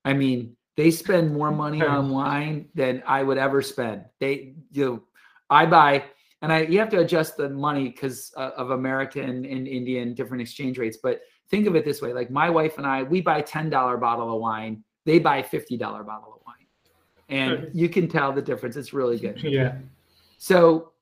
[0.04, 4.04] I mean, they spend more money on wine than I would ever spend.
[4.20, 5.02] They, you know,
[5.50, 6.04] I buy,
[6.42, 10.42] and I you have to adjust the money because uh, of American and Indian different
[10.42, 10.98] exchange rates.
[11.02, 13.96] But think of it this way: like my wife and I, we buy ten dollar
[13.96, 14.84] bottle of wine.
[15.06, 16.45] They buy fifty dollar bottle of wine,
[17.28, 18.76] and you can tell the difference.
[18.76, 19.42] It's really good.
[19.42, 19.76] Yeah.
[20.38, 20.92] So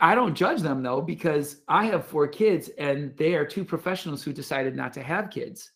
[0.00, 4.22] I don't judge them though because I have four kids and they are two professionals
[4.22, 5.72] who decided not to have kids.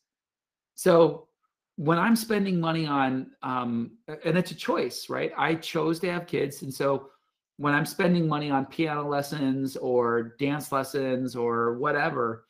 [0.75, 1.29] So
[1.77, 3.93] when I'm spending money on, um,
[4.25, 5.33] and it's a choice, right?
[5.37, 6.63] I chose to have kids.
[6.63, 7.11] And so
[7.57, 12.47] when I'm spending money on piano lessons or dance lessons or whatever,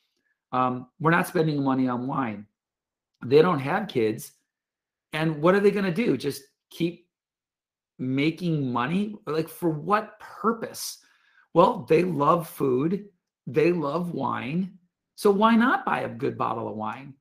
[0.53, 2.47] um, we're not spending money on wine.
[3.25, 4.33] They don't have kids.
[5.13, 6.17] And what are they going to do?
[6.17, 7.07] Just keep
[7.99, 9.17] making money?
[9.27, 10.99] Like, for what purpose?
[11.55, 13.07] Well, they love food,
[13.47, 14.79] they love wine.
[15.17, 17.15] So why not buy a good bottle of wine?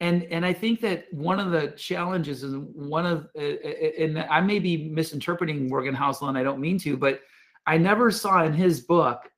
[0.00, 4.04] and and i think that one of the challenges is one of uh, uh, uh,
[4.04, 7.20] and i may be misinterpreting morgan housel and i don't mean to but
[7.66, 9.28] i never saw in his book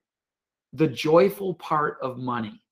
[0.72, 2.62] the joyful part of money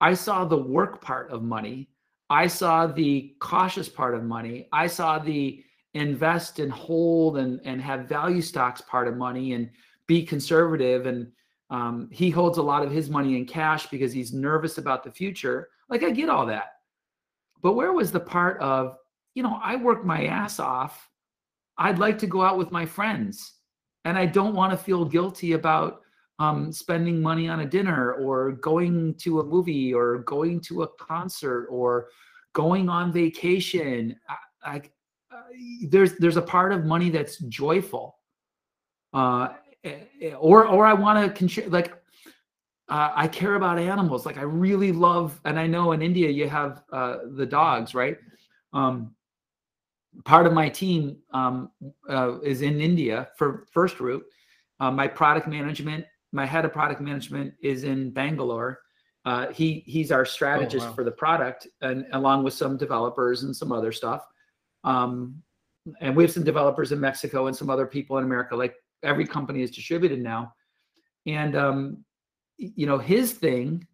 [0.00, 1.88] i saw the work part of money
[2.30, 4.68] i saw the cautious part of money.
[4.72, 5.62] I saw the
[5.94, 9.70] invest and hold and and have value stocks part of money and
[10.06, 11.06] be conservative.
[11.06, 11.32] And
[11.70, 15.10] um, he holds a lot of his money in cash because he's nervous about the
[15.10, 15.68] future.
[15.88, 16.72] Like i get all that.
[17.62, 18.96] But where was the part of,
[19.34, 21.08] you know, I work my ass off.
[21.78, 23.54] I'd like to go out with my friends.
[24.04, 26.02] And I don't want to feel guilty about
[26.38, 30.88] um, spending money on a dinner or going to a movie or going to a
[30.96, 32.08] concert or
[32.52, 34.16] going on vacation.
[34.28, 34.82] I, I,
[35.88, 38.16] there's there's a part of money that's joyful,
[39.12, 39.48] uh,
[39.84, 41.72] eh, eh, or or I want to contribute.
[41.72, 41.92] Like
[42.88, 44.26] uh, I care about animals.
[44.26, 48.16] Like I really love, and I know in India you have uh, the dogs, right?
[48.72, 49.14] Um,
[50.24, 51.70] part of my team um,
[52.08, 54.24] uh, is in India for First Root.
[54.78, 58.80] Uh, my product management, my head of product management is in Bangalore.
[59.24, 60.94] Uh, he he's our strategist oh, wow.
[60.94, 64.24] for the product, and along with some developers and some other stuff.
[64.84, 65.42] Um,
[66.00, 68.54] and we have some developers in Mexico and some other people in America.
[68.54, 70.52] Like every company is distributed now,
[71.26, 72.04] and um,
[72.58, 73.86] you know, his thing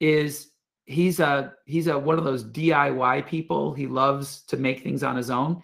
[0.00, 0.52] is
[0.86, 3.74] he's a he's a one of those DIY people.
[3.74, 5.62] He loves to make things on his own.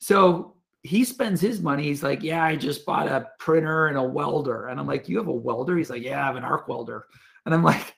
[0.00, 1.84] So he spends his money.
[1.84, 4.68] He's like, yeah, I just bought a printer and a welder.
[4.68, 5.78] And I'm like, you have a welder?
[5.78, 7.06] He's like, yeah, I have an arc welder.
[7.46, 7.94] And I'm like,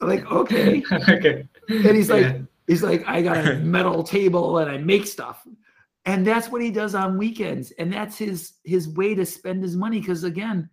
[0.00, 0.82] I'm like, okay.
[0.92, 1.46] okay.
[1.68, 2.38] And he's like, yeah.
[2.66, 5.46] he's like, I got a metal table and I make stuff.
[6.06, 7.72] And that's what he does on weekends.
[7.72, 10.00] And that's his his way to spend his money.
[10.00, 10.70] Cause again,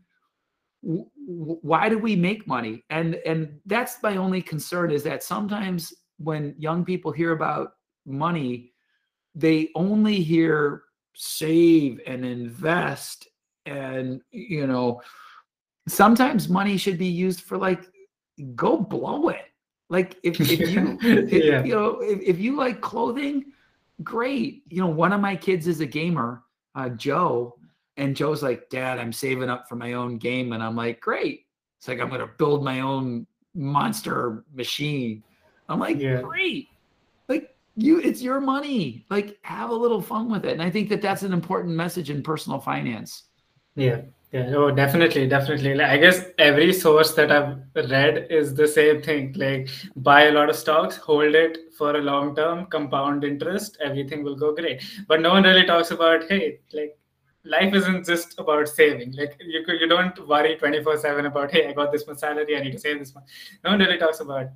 [0.82, 6.56] why do we make money and and that's my only concern is that sometimes when
[6.58, 7.74] young people hear about
[8.06, 8.72] money
[9.38, 10.84] they only hear
[11.14, 13.28] save and invest
[13.66, 15.02] and you know
[15.88, 17.88] sometimes money should be used for like
[18.56, 19.46] go blow it.
[19.90, 21.64] Like if, if you if, Yeah.
[21.64, 23.46] you know if, if you like clothing
[24.04, 24.64] great.
[24.70, 26.44] You know one of my kids is a gamer
[26.76, 27.56] uh joe
[27.96, 30.54] and joe's like dad i'm saving up for my own game.
[30.54, 31.46] And i'm like great.
[31.80, 35.24] It's like i'm gonna build my own monster machine.
[35.70, 36.22] I'm like Yeah.
[36.22, 36.68] great
[37.78, 41.02] you it's your money like have a little fun with it and i think that
[41.02, 43.26] that's an important message in personal finance
[43.76, 44.02] Yeah,
[44.34, 45.74] yeah, oh, definitely, definitely.
[45.76, 47.60] Like, I guess every source that I've
[47.92, 49.34] read is the same thing.
[49.38, 54.24] Like, buy a lot of stocks, hold it for a long term, compound interest, everything
[54.24, 54.84] will go great.
[55.08, 56.98] But no one really talks about, hey, like,
[57.46, 59.14] life isn't just about saving.
[59.14, 62.58] Like, you you don't worry twenty four seven about, hey, I got this much salary,
[62.58, 63.26] I need to save this much.
[63.64, 64.48] No one really talks about.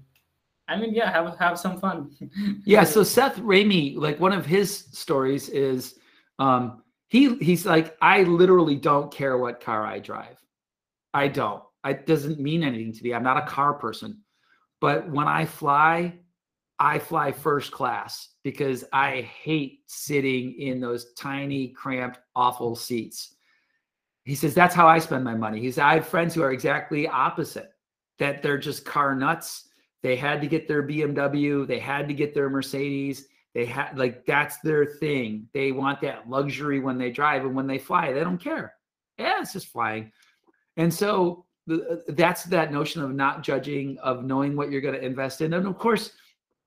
[0.72, 2.12] I mean, yeah, have have some fun.
[2.66, 2.84] Yeah.
[2.84, 5.96] So Seth Raimi, like one of his stories is
[6.40, 10.38] um he he's like, I literally don't care what car I drive.
[11.14, 11.62] I don't.
[11.86, 13.14] It doesn't mean anything to me.
[13.14, 14.22] I'm not a car person.
[14.80, 16.14] But when I fly,
[16.80, 23.36] I fly first class because I hate sitting in those tiny, cramped, awful seats.
[24.24, 25.60] He says that's how I spend my money.
[25.60, 27.72] He said I have friends who are exactly opposite,
[28.20, 29.68] that they're just car nuts.
[30.04, 33.28] They had to get their BMW, they had to get their Mercedes.
[33.54, 35.48] They had like that's their thing.
[35.54, 38.76] They want that luxury when they drive and when they fly, they don't care.
[39.18, 40.12] Yeah, it's just flying.
[40.78, 45.06] And so the, that's that notion of not judging, of knowing what you're going to
[45.06, 46.12] invest in, and of course,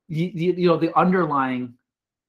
[0.09, 1.75] you, you, you know the underlying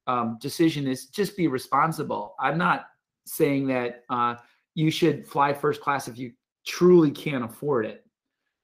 [0.07, 2.35] um, decision is just be responsible.
[2.39, 2.87] I'm not
[3.25, 4.35] saying that uh,
[4.73, 6.31] you should fly first class if you
[6.65, 8.05] truly can't afford it.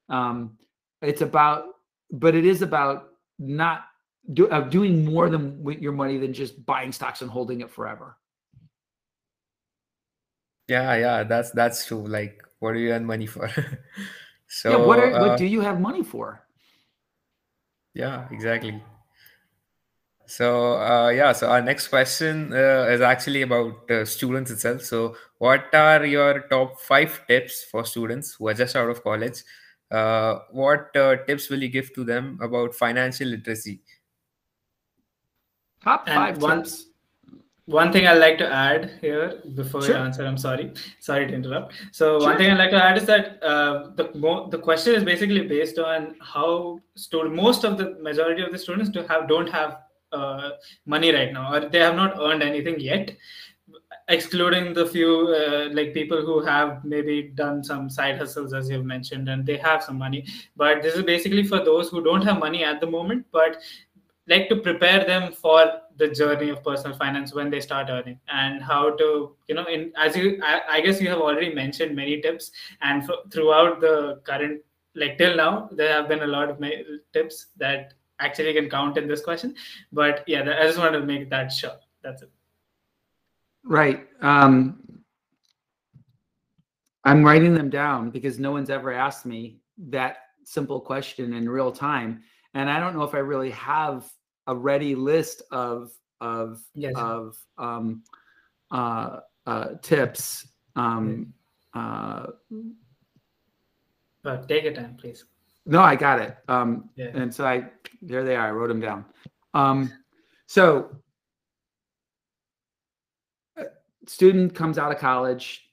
[0.10, 0.58] Um,
[1.02, 1.66] it's about,
[2.12, 3.10] but it is about
[3.40, 3.86] not
[4.34, 7.72] do, of doing more than with your money than just buying stocks and holding it
[7.72, 8.18] forever.
[10.68, 12.08] Yeah, yeah, that's that's true.
[12.08, 13.50] Like, what do you earn money for?
[14.48, 16.46] so, yeah, what are, uh, what do you have money for?
[17.94, 18.82] Yeah, exactly.
[20.28, 24.82] So, uh, yeah, so our next question uh, is actually about uh, students itself.
[24.82, 29.44] So, what are your top five tips for students who are just out of college?
[29.92, 33.82] Uh, what uh, tips will you give to them about financial literacy?
[35.84, 36.88] Top And five one- tips.
[37.66, 39.96] One thing I'd like to add here before Sure.
[39.96, 41.74] you answer, I'm sorry, sorry to interrupt.
[41.92, 42.30] So Sure.
[42.30, 45.48] one thing I'd like to add is that uh, the mo- the question is basically
[45.48, 49.78] based on how student most of the majority of the students do have don't have
[50.12, 50.50] uh,
[50.86, 53.16] money right now, or they have not earned anything yet,
[54.12, 58.86] excluding the few uh, like people who have maybe done some side hustles as you've
[58.86, 60.26] mentioned, and they have some money.
[60.56, 63.58] But this is basically for those who don't have money at the moment, but
[64.28, 68.20] like to prepare them for the journey of personal finance when they start earning.
[68.28, 71.96] And how to you know in as you i, I guess you have already mentioned
[71.96, 72.52] many tips
[72.82, 74.62] and for, throughout the current
[74.96, 76.60] like till now there have been a lot of
[77.14, 79.56] tips that actually can count in this question.
[79.92, 81.78] But yeah i just wanted to make that sure.
[82.04, 82.32] That's it
[83.64, 84.08] Right.
[84.22, 84.78] Um,
[87.04, 89.60] I'm writing them down because no one's ever asked me
[89.90, 92.22] that simple question in real time,
[92.54, 94.12] and I don't know if I really have
[94.48, 98.04] a ready list of of yes of um,
[98.70, 100.48] uh, uh, tips.
[100.76, 101.34] Um,
[101.74, 102.28] uh,
[104.24, 105.26] but take your time please
[105.66, 106.38] no, I got it.
[106.48, 107.66] Um, yeah and so I
[108.02, 108.48] there they are.
[108.48, 109.06] I wrote them down.
[109.54, 109.92] Um,
[110.48, 110.96] so
[114.08, 115.70] student comes out of college,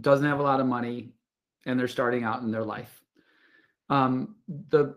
[0.00, 1.14] doesn't have a lot of money,
[1.66, 3.02] and they're starting out in their life.
[3.90, 4.36] Um,
[4.70, 4.96] the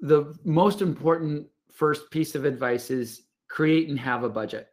[0.00, 4.68] the most important first piece of advice is create and have a budget.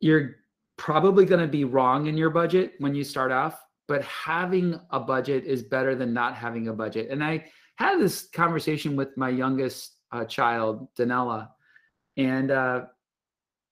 [0.00, 0.36] You're
[0.76, 5.00] probably going to be wrong in your budget when you start off, but having a
[5.00, 7.10] budget is better than not having a budget.
[7.10, 7.46] And I
[7.76, 11.48] had this conversation with my youngest uh, child, Danella,
[12.16, 12.84] and uh,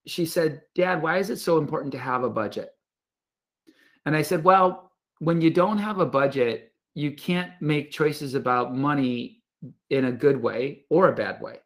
[0.07, 2.71] she said, Dad, why is it so important to have a budget?
[4.05, 8.75] And I said, Well, when you don't have a budget, you can't make choices about
[8.75, 9.43] money
[9.91, 11.59] in a good way or a bad way.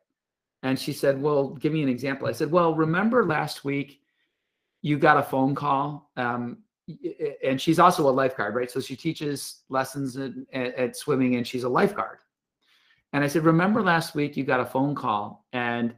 [0.62, 2.26] And she said, Well, give me an example.
[2.26, 4.00] I said, Well, remember last week
[4.82, 6.10] you got a phone call?
[6.16, 6.58] Um,
[7.44, 8.70] and she's also a lifeguard, right?
[8.70, 12.18] So she teaches lessons at, at, at swimming and she's a lifeguard.
[13.12, 15.94] And I said, Remember last week you got a phone call and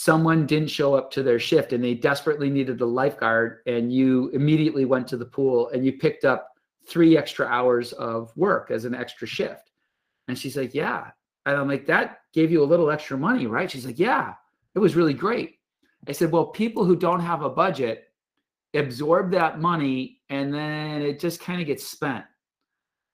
[0.00, 4.28] someone didn't show up to their shift and they desperately needed a lifeguard and you
[4.28, 6.52] immediately went to the pool and you picked up
[6.86, 9.72] three extra hours of work as an extra shift.
[10.28, 11.10] And she's like, Yeah.
[11.46, 13.68] And I'm like, That gave you a little extra money, right?
[13.68, 14.34] She's like, Yeah,
[14.76, 15.58] it was really great.
[16.06, 18.04] I said, Well, people who don't have a budget
[18.74, 22.24] absorb that money and then it just kind of gets spent.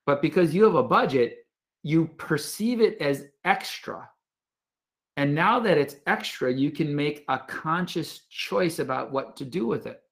[0.05, 1.47] But because you have a budget,
[1.82, 4.07] you perceive it as extra.
[5.17, 9.67] And now that it's extra, you can make a conscious choice about what to do
[9.67, 10.03] with it.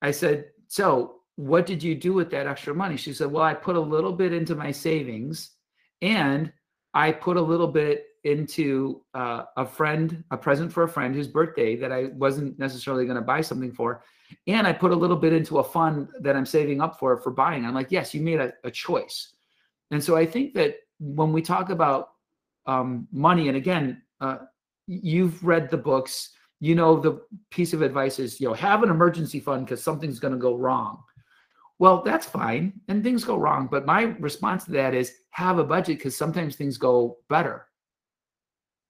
[0.00, 2.96] I said, So, what did you do with that extra money?
[2.96, 5.52] She said, Well, I put a little bit into my savings
[6.00, 6.52] and
[6.94, 11.26] I put a little bit into uh, a friend, a present for a friend whose
[11.26, 14.04] birthday that I wasn't necessarily going to buy something for.
[14.46, 17.30] And I put a little bit into a fund that I'm saving up for for
[17.30, 17.64] buying.
[17.64, 19.34] I'm like, yes, you made a, a choice.
[19.90, 22.10] And so I think that when we talk about
[22.66, 24.38] um, money, and again, uh,
[24.86, 27.20] you've read the books, you know, the
[27.50, 30.56] piece of advice is, you know, have an emergency fund because something's going to go
[30.56, 31.02] wrong.
[31.80, 32.72] Well, that's fine.
[32.86, 33.68] And things go wrong.
[33.68, 37.66] But my response to that is have a budget because sometimes things go better.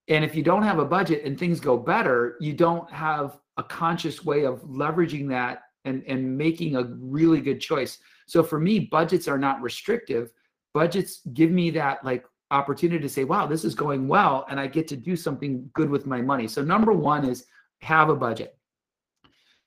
[0.09, 3.63] And if you don't have a budget and things go better, you don't have a
[3.63, 7.99] conscious way of leveraging that and, and making a really good choice.
[8.27, 10.31] So for me, budgets are not restrictive.
[10.75, 14.67] Budgets give me that like opportunity to say, wow, this is going well, and I
[14.67, 16.47] get to do something good with my money.
[16.47, 17.47] So number one is
[17.81, 18.57] have a budget.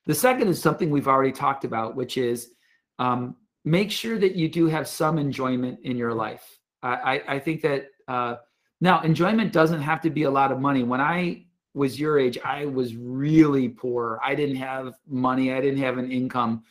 [0.06, 2.52] The second is something we've already talked about, which is
[2.98, 6.58] um, make sure that you do have some enjoyment in your life.
[6.82, 8.36] I, I think that uh,
[8.80, 10.84] now enjoyment doesn't have to be a lot of money.
[10.84, 14.20] When I was your age, I was really poor.
[14.24, 15.52] I didn't have money.
[15.52, 16.62] I didn't have an income,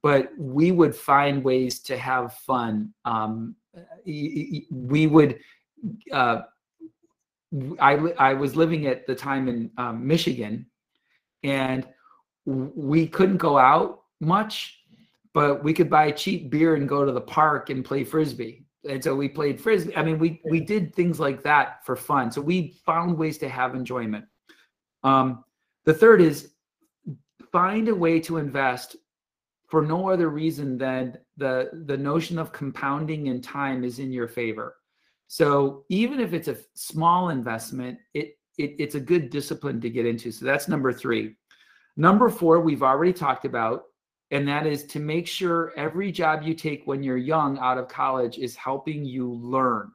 [0.00, 2.94] but we would find ways to have fun.
[3.04, 3.56] Um,
[4.06, 5.40] we would.
[6.10, 6.42] Uh,
[7.80, 10.66] I I was living at the time in um, Michigan,
[11.42, 11.86] and
[12.44, 14.80] we couldn't go out much,
[15.32, 18.64] but we could buy cheap beer and go to the park and play frisbee.
[18.88, 19.96] And so we played frisbee.
[19.96, 22.30] I mean, we we did things like that for fun.
[22.30, 24.26] So we found ways to have enjoyment.
[25.02, 25.44] Um,
[25.84, 26.50] the third is
[27.52, 28.96] find a way to invest
[29.68, 34.28] for no other reason than the the notion of compounding in time is in your
[34.28, 34.76] favor.
[35.28, 40.06] So even if it's a small investment, it, it it's a good discipline to get
[40.06, 40.30] into.
[40.30, 41.34] So that's number three.
[41.96, 43.84] Number four, we've already talked about,
[44.30, 47.88] and that is to make sure every job you take when you're young out of
[47.88, 49.90] college is helping you learn.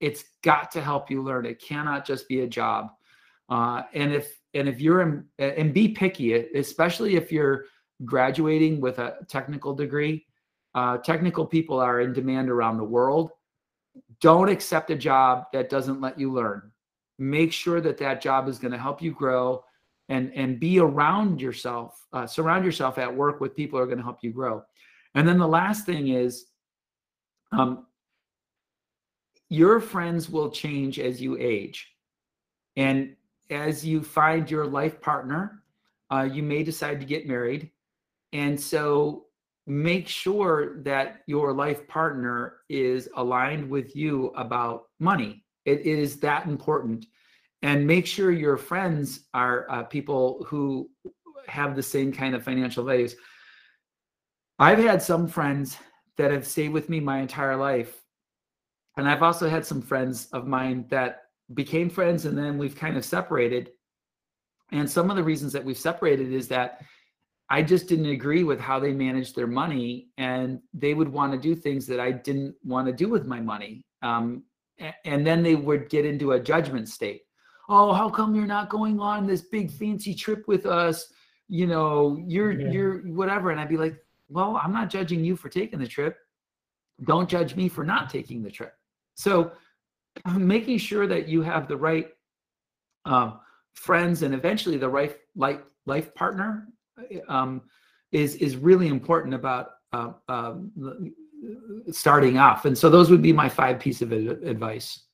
[0.00, 1.44] It's got to help you learn.
[1.44, 2.90] It cannot just be a job.
[3.48, 7.64] Uh, and if and if you're in, and be picky, especially if you're
[8.04, 10.24] graduating with a technical degree.
[10.74, 13.30] Uh, technical people are in demand around the world.
[14.20, 16.70] Don't accept a job that doesn't let you learn.
[17.18, 19.64] Make sure that that job is going to help you grow,
[20.08, 22.06] and and be around yourself.
[22.12, 24.62] Uh, surround yourself at work with people who are going to help you grow.
[25.14, 26.46] And then the last thing is,
[27.52, 27.86] um,
[29.48, 31.88] your friends will change as you age,
[32.76, 33.14] and
[33.50, 35.62] as you find your life partner,
[36.10, 37.70] uh, you may decide to get married.
[38.32, 39.27] And so
[39.68, 45.44] make sure that your life partner is aligned with you about money.
[45.66, 47.04] It is that important.
[47.60, 50.88] And make sure your friends are uh, people who
[51.48, 53.14] have the same kind of financial values.
[54.58, 55.76] I've had some friends
[56.16, 58.00] that have stayed with me my entire life.
[58.96, 62.96] And I've also had some friends of mine that became friends and then we've kind
[62.96, 63.70] of separated.
[64.72, 66.80] And some of the reasons that we've separated is that
[67.50, 71.38] I just didn't agree with how they managed their money, and they would want to
[71.38, 73.84] do things that I didn't want to do with my money.
[74.02, 74.44] Um,
[75.04, 77.22] and then they would get into a judgment state.
[77.68, 81.12] Oh, how come you're not going on this big fancy trip with us?
[81.48, 82.70] You know, you're yeah.
[82.70, 83.50] you're whatever.
[83.50, 83.96] And I'd be like,
[84.28, 86.16] well, I'm not judging you for taking the trip.
[87.04, 88.74] Don't judge me for not taking the trip.
[89.14, 89.52] So
[90.36, 92.08] making sure that you have the right
[93.04, 93.40] um,
[93.74, 96.68] friends and eventually the right life life partner
[97.28, 97.62] um,
[98.12, 100.54] is is really important about uh, uh,
[101.90, 102.64] starting off.
[102.64, 105.04] And so those would be my five piece of advice.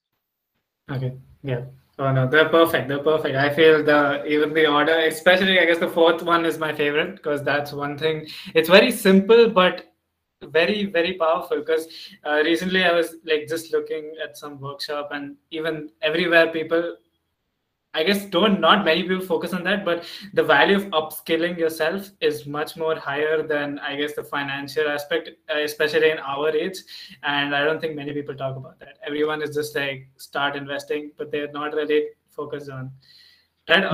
[0.90, 1.12] Okay.
[1.42, 1.62] Yeah.
[1.98, 2.88] Oh no, they're perfect.
[2.88, 3.36] They're perfect.
[3.36, 7.16] I feel the even the order, especially I guess the fourth one is my favorite
[7.16, 8.26] because that's one thing.
[8.54, 9.94] It's very simple, but
[10.42, 11.86] very very powerful because
[12.26, 16.96] uh, recently i was like just looking at some workshop and even everywhere people
[17.94, 22.10] i guess don't not many people focus on that but the value of upskilling yourself
[22.20, 26.78] is much more higher than i guess the financial aspect uh, especially in our age
[27.22, 31.10] and i don't think many people talk about that everyone is just like start investing
[31.16, 32.90] but they're not really focused on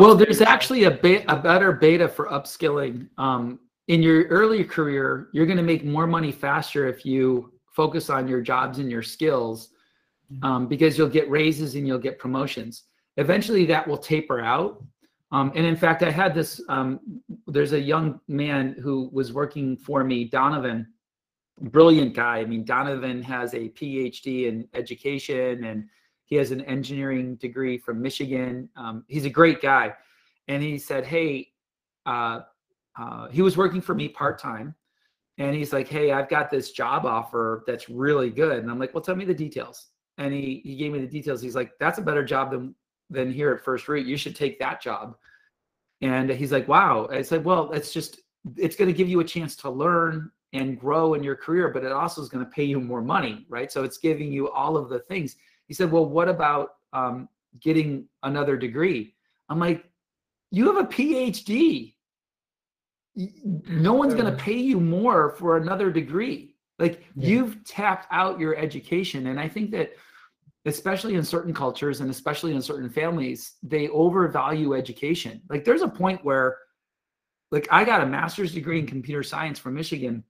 [0.01, 5.29] well there's actually a, be- a better beta for upskilling um, in your early career,
[5.33, 9.03] you're going to make more money faster if you focus on your jobs and your
[9.03, 9.71] skills
[10.33, 10.45] mm-hmm.
[10.45, 12.85] um, because you'll get raises and you'll get promotions.
[13.21, 14.83] Eventually, that will taper out.
[15.31, 16.61] Um, and in fact, I had this.
[16.69, 20.89] Um, there's a young man who was working for me, Donovan,
[21.61, 22.39] brilliant guy.
[22.39, 25.89] I mean, Donovan has a PhD in education and
[26.25, 28.69] he has an engineering degree from Michigan.
[28.77, 29.95] Um, he's a great guy.
[30.49, 31.49] And he said, Hey,
[32.07, 32.41] uh,
[32.99, 34.75] uh, he was working for me part time.
[35.39, 38.59] And he's like, Hey, I've got this job offer that's really good.
[38.61, 39.89] And I'm like, Well, tell me the details.
[40.19, 41.43] And he, he gave me the details.
[41.43, 42.75] He's like, That's a better job than,
[43.11, 44.07] than here at First Root.
[44.07, 45.17] You should take that job.
[46.01, 47.09] And he's like, Wow.
[47.11, 48.21] I said, Well, it's just,
[48.57, 51.85] it's going to give you a chance to learn and grow in your career, but
[51.85, 53.71] it also is going to pay you more money, right?
[53.71, 55.37] So it's giving you all of the things.
[55.67, 57.29] He said, Well, what about um,
[57.61, 59.15] getting another degree?
[59.49, 59.85] I'm like,
[60.51, 61.95] You have a PhD.
[63.17, 66.55] No one's going to pay you more for another degree.
[66.79, 67.29] Like yeah.
[67.29, 69.27] you've tapped out your education.
[69.27, 69.93] And I think that,
[70.67, 75.41] especially in certain cultures and especially in certain families, they overvalue education.
[75.49, 76.59] Like there's a point where,
[77.51, 80.23] like, I got a master's degree in computer science from Michigan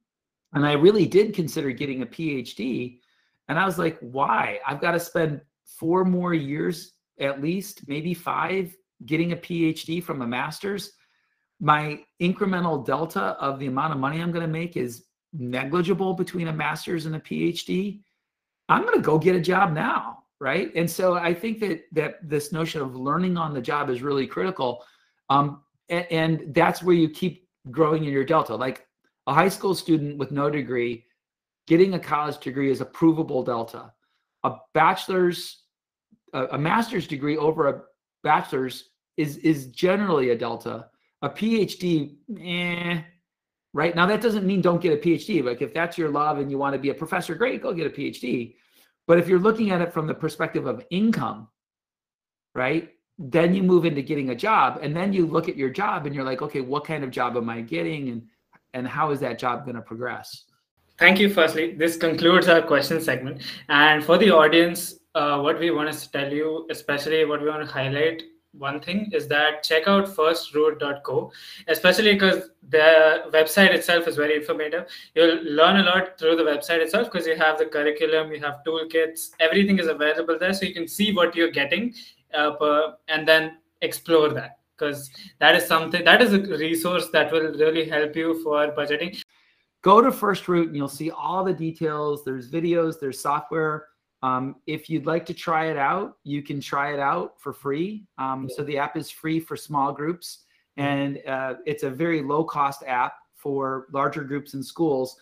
[0.53, 2.99] and I really did consider getting a PhD.
[3.49, 4.61] And I was like, why?
[4.67, 8.75] I've got to spend four more years, at least, maybe five,
[9.07, 10.93] getting a PhD from a master's.
[11.61, 16.49] My incremental delta of the amount of money I'm going to make is negligible between
[16.49, 18.01] a master's and a PhD.
[18.69, 20.73] I'm going to go get a job now, right?
[20.75, 24.27] And so I think that that this notion of learning on the job is really
[24.27, 24.85] critical,
[25.29, 28.57] um, and, and that's where you keep growing in your delta.
[28.57, 28.87] Like
[29.27, 31.05] a high school student with no degree
[31.71, 33.93] getting a college degree is a provable delta.
[34.43, 35.63] A bachelor's,
[36.33, 37.83] a, a master's degree over a
[38.25, 40.89] bachelor's is is generally a delta.
[41.23, 43.03] A PhD, eh,
[43.73, 43.95] right?
[43.95, 45.45] Now that doesn't mean don't get a PhD.
[45.45, 47.87] Like if that's your love and you want to be a professor, great, go get
[47.87, 48.57] a PhD.
[49.07, 51.49] But if you're looking at it from the perspective of income,
[52.55, 52.91] right?
[53.19, 56.15] Then you move into getting a job and then you look at your job and
[56.15, 58.09] you're like, okay, what kind of job am I getting?
[58.09, 58.23] And
[58.73, 60.45] and how is that job going to progress?
[60.99, 61.33] Thank you.
[61.33, 63.43] Firstly, this concludes our question segment.
[63.69, 67.67] And for the audience, uh, what we want to tell you, especially what we want
[67.67, 68.23] to highlight,
[68.53, 71.33] one thing is that check out firstroot.co,
[71.69, 74.87] especially because the website itself is very informative.
[75.15, 78.61] You'll learn a lot through the website itself because you have the curriculum, you have
[78.67, 80.53] toolkits, everything is available there.
[80.53, 81.95] So you can see what you're getting
[82.35, 87.31] uh, per, and then explore that because that is something that is a resource that
[87.33, 89.21] will really help you for budgeting
[89.83, 93.87] go to first root and you'll see all the details there's videos there's software
[94.23, 98.05] um, if you'd like to try it out you can try it out for free.
[98.19, 100.45] Um, so the app is free for small groups
[100.77, 105.17] and uh, it's a very low cost app for larger groups in schools.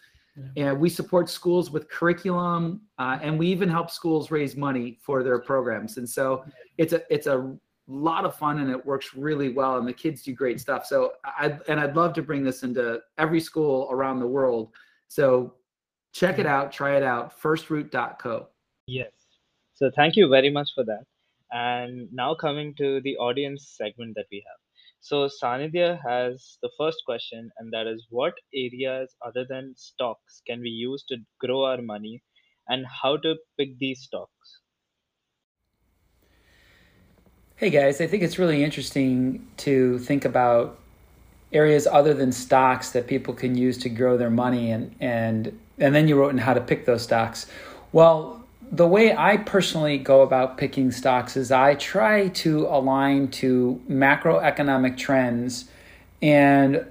[0.57, 5.25] And we support schools with curriculum uh, and we even help schools raise money for
[5.25, 5.97] their programs.
[5.97, 6.45] And so
[6.77, 7.57] it's a it's a
[7.89, 10.87] lot of fun and it works really well and the kids do great stuff.
[10.87, 14.71] So i and i'd love to bring this into every school around the world.
[15.09, 15.55] So
[16.13, 18.49] check it out try it out firstroot.co
[18.89, 19.13] yes.
[19.75, 21.05] So thank you very much for that.
[21.53, 24.59] And now coming to the audience segment that we have.
[25.01, 30.61] So sanidhya has the first question and that is what areas other than stocks can
[30.61, 32.23] we use to grow our money
[32.69, 34.61] and how to pick these stocks?
[37.57, 40.79] Hey guys, I think it's really interesting to think about
[41.53, 45.95] areas other than stocks that people can use to grow their money and and and
[45.95, 47.47] then you wrote in how to pick those stocks.
[47.93, 53.81] Well, the way I personally go about picking stocks is I try to align to
[53.89, 55.71] macroeconomic trends
[56.21, 56.85] and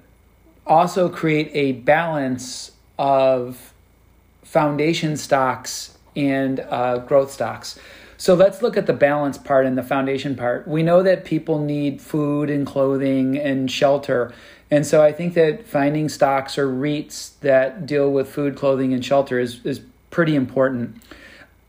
[0.65, 3.73] also create a balance of
[4.43, 7.79] foundation stocks and uh, growth stocks.
[8.17, 10.67] So let's look at the balance part and the foundation part.
[10.67, 14.33] We know that people need food and clothing and shelter.
[14.71, 19.05] And so I think that finding stocks or REITs that deal with food, clothing, and
[19.05, 20.99] shelter is, is pretty important.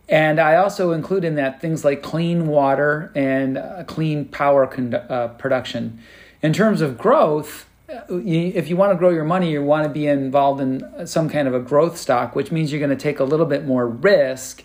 [0.08, 4.94] And I also include in that things like clean water and uh, clean power con-
[4.94, 6.00] uh, production.
[6.40, 9.90] In terms of growth, uh, if you want to grow your money, you want to
[9.90, 13.20] be involved in some kind of a growth stock, which means you're going to take
[13.20, 14.64] a little bit more risk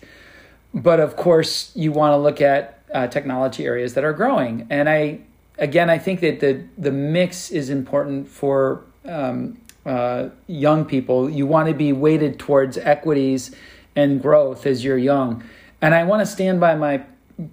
[0.74, 4.66] but of course, you want to look at uh, technology areas that are growing.
[4.68, 5.20] And I,
[5.56, 11.30] again, I think that the the mix is important for um, uh, young people.
[11.30, 13.54] You want to be weighted towards equities
[13.96, 15.44] and growth as you're young.
[15.80, 17.04] And I want to stand by my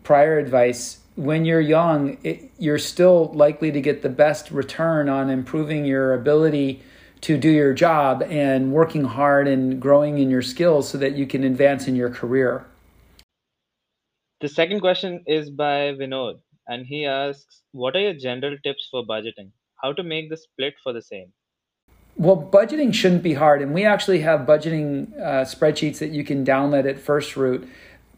[0.03, 0.99] prior advice.
[1.15, 6.13] When you're young, it, you're still likely to get the best return on improving your
[6.13, 6.81] ability
[7.21, 11.27] to do your job and working hard and growing in your skills so that you
[11.27, 12.65] can advance in your career.
[14.41, 19.05] The second question is by Vinod, and he asks, What are your general tips for
[19.05, 19.51] budgeting?
[19.83, 21.31] How to make the split for the same?
[22.17, 26.45] Well, budgeting shouldn't be hard, and we actually have budgeting uh, spreadsheets that you can
[26.45, 27.67] download at First Root.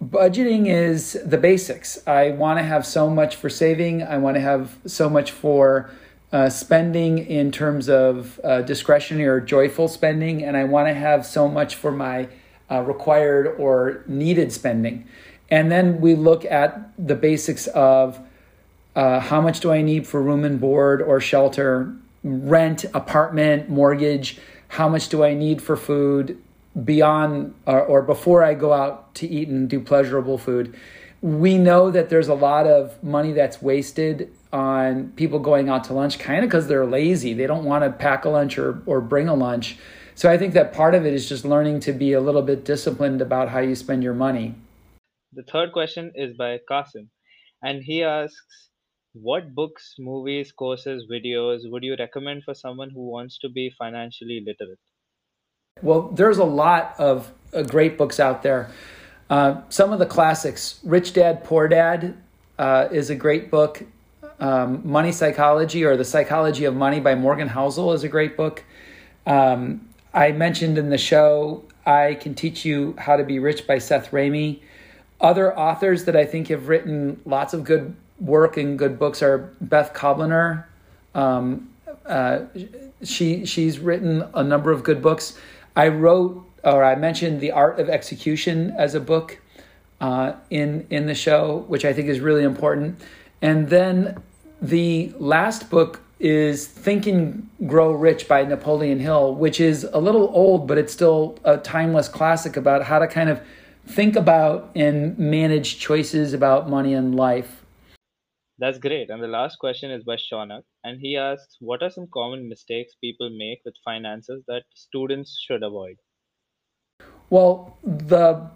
[0.04, 2.06] Budgeting is the basics.
[2.08, 4.04] I want to have so much for saving.
[4.04, 5.90] I want to have so much for
[6.34, 11.26] uh, spending in terms of uh, discretionary or joyful spending, and I want to have
[11.26, 12.28] so much for my
[12.70, 15.08] uh, required or needed spending.
[15.50, 18.20] And then we look at the basics of
[18.96, 24.40] uh, how much do I need for room and board or shelter, rent, apartment, mortgage,
[24.70, 26.42] how much do I need for food
[26.84, 30.76] beyond or, or before I go out to eat and do pleasurable food.
[31.22, 35.94] We know that there's a lot of money that's wasted on people going out to
[35.94, 37.34] lunch kind of because they're lazy.
[37.34, 39.78] They don't want to pack a lunch or, or bring a lunch.
[40.16, 42.66] So I think that part of it is just learning to be a little bit
[42.66, 44.56] disciplined about how you spend your money.
[45.34, 47.10] The third question is by Kasim,
[47.64, 48.70] and he asks,
[49.14, 54.44] What books, movies, courses, videos would you recommend for someone who wants to be financially
[54.46, 54.80] literate?
[55.84, 58.72] Well, there's a lot of uh, great books out there.
[59.30, 62.18] Uh, some of the classics Rich Dad, Poor Dad
[62.58, 63.84] uh, is a great book.
[64.40, 68.64] Um, Money Psychology or The Psychology of Money by Morgan Housel is a great book.
[69.28, 73.78] Um, I mentioned in the show, I Can Teach You How to Be Rich by
[73.78, 74.62] Seth Ramey.
[75.22, 79.54] Other authors that I think have written lots of good work and good books are
[79.62, 80.66] Beth Kobliner.
[81.14, 81.70] Um,
[82.06, 82.46] uh,
[83.04, 85.38] she she's written a number of good books.
[85.76, 89.40] I wrote or I mentioned The Art of Execution as a book
[90.02, 93.02] uh, in in the show, which I think is really important.
[93.42, 94.22] And then
[94.62, 100.30] the last book is Think and Grow Rich by Napoleon Hill, which is a little
[100.34, 103.42] old, but it's still a timeless classic about how to kind of
[103.86, 107.63] think about and manage choices about money and life.
[108.64, 109.10] That's great.
[109.10, 112.94] And the last question is by Shaunak, and he asks, "What are some common mistakes
[113.06, 115.98] people make with finances that students should avoid?"
[117.30, 118.50] Well, the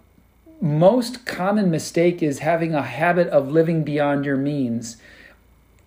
[0.60, 4.96] most common mistake is having a habit of living beyond your means.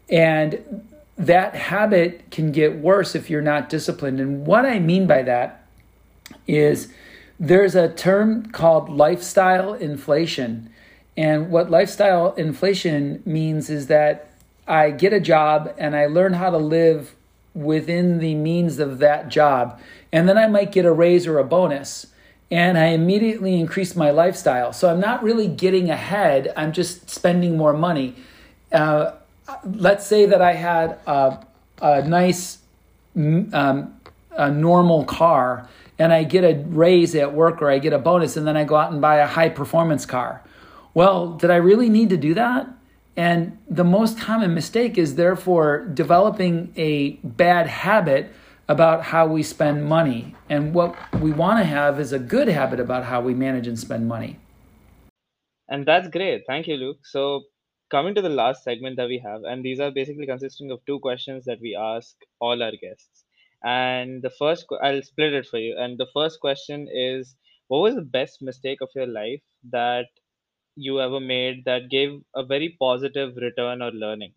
[0.09, 0.85] And
[1.17, 4.19] that habit can get worse if you're not disciplined.
[4.19, 5.65] And what I mean by that
[6.47, 6.93] is
[7.39, 10.70] there's a term called lifestyle inflation.
[11.17, 14.31] And what lifestyle inflation means is that
[14.67, 17.15] I get a job and I learn how to live
[17.53, 19.79] within the means of that job.
[20.11, 22.07] And then I might get a raise or a bonus.
[22.49, 24.73] And I immediately increase my lifestyle.
[24.73, 28.15] So I'm not really getting ahead, I'm just spending more money.
[28.71, 29.11] Uh,
[29.63, 31.45] let's say that I had a,
[31.81, 32.59] a nice,
[33.15, 33.99] um,
[34.31, 38.35] a normal car and I get a raise at work or I get a bonus
[38.35, 40.41] and then I go out and buy a high performance car.
[40.93, 42.67] Well, did I really need to do that?
[43.15, 48.31] And the most common mistake is therefore developing a bad habit
[48.67, 50.35] about how we spend money.
[50.49, 53.77] And what we want to have is a good habit about how we manage and
[53.77, 54.39] spend money.
[55.69, 56.43] And that's great.
[56.47, 56.99] Thank you, Luke.
[57.03, 57.43] So,
[57.89, 60.99] coming to the last segment that we have, and these are basically consisting of two
[60.99, 63.25] questions that we ask all our guests.
[63.63, 65.75] And the first, I'll split it for you.
[65.77, 67.35] And the first question is
[67.67, 70.07] What was the best mistake of your life that
[70.75, 74.33] you ever made that gave a very positive return or learning?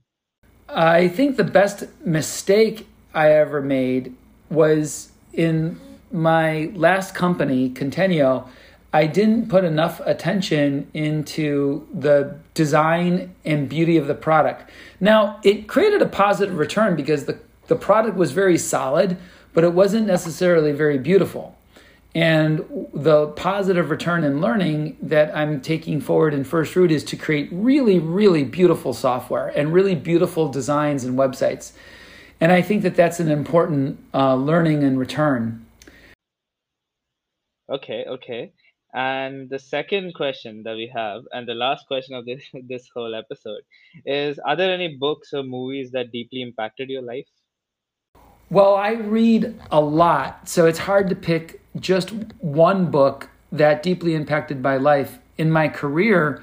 [0.68, 4.14] I think the best mistake I ever made
[4.50, 5.80] was in
[6.10, 8.48] my last company, Contenio.
[8.92, 14.70] I didn't put enough attention into the design and beauty of the product.
[15.00, 19.16] Now, it created a positive return because the, the product was very solid,
[19.52, 21.56] but it wasn't necessarily very beautiful.
[22.14, 27.16] And the positive return in learning that I'm taking forward in First Root is to
[27.16, 31.72] create really, really beautiful software and really beautiful designs and websites.
[32.40, 35.66] And I think that that's an important uh, learning and return.
[37.68, 38.52] Okay, okay.
[38.94, 43.14] And the second question that we have, and the last question of this this whole
[43.14, 43.62] episode,
[44.06, 47.26] is: Are there any books or movies that deeply impacted your life?
[48.50, 54.14] Well, I read a lot, so it's hard to pick just one book that deeply
[54.14, 55.18] impacted my life.
[55.38, 56.42] In my career,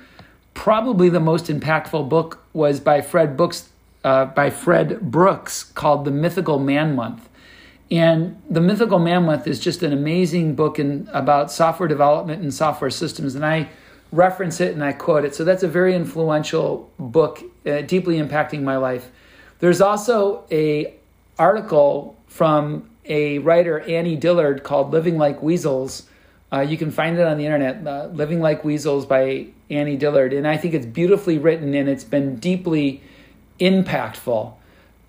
[0.53, 3.69] probably the most impactful book was by Fred Brooks,
[4.03, 7.29] uh, by Fred Brooks called The Mythical Man Month.
[7.89, 12.53] And The Mythical Man Month is just an amazing book in, about software development and
[12.53, 13.35] software systems.
[13.35, 13.69] And I
[14.11, 15.35] reference it and I quote it.
[15.35, 19.11] So that's a very influential book, uh, deeply impacting my life.
[19.59, 20.95] There's also a
[21.41, 26.03] article from a writer, Annie Dillard, called Living Like Weasels.
[26.53, 30.33] Uh, you can find it on the internet, uh, Living Like Weasels by Annie Dillard.
[30.33, 33.01] And I think it's beautifully written and it's been deeply
[33.59, 34.53] impactful.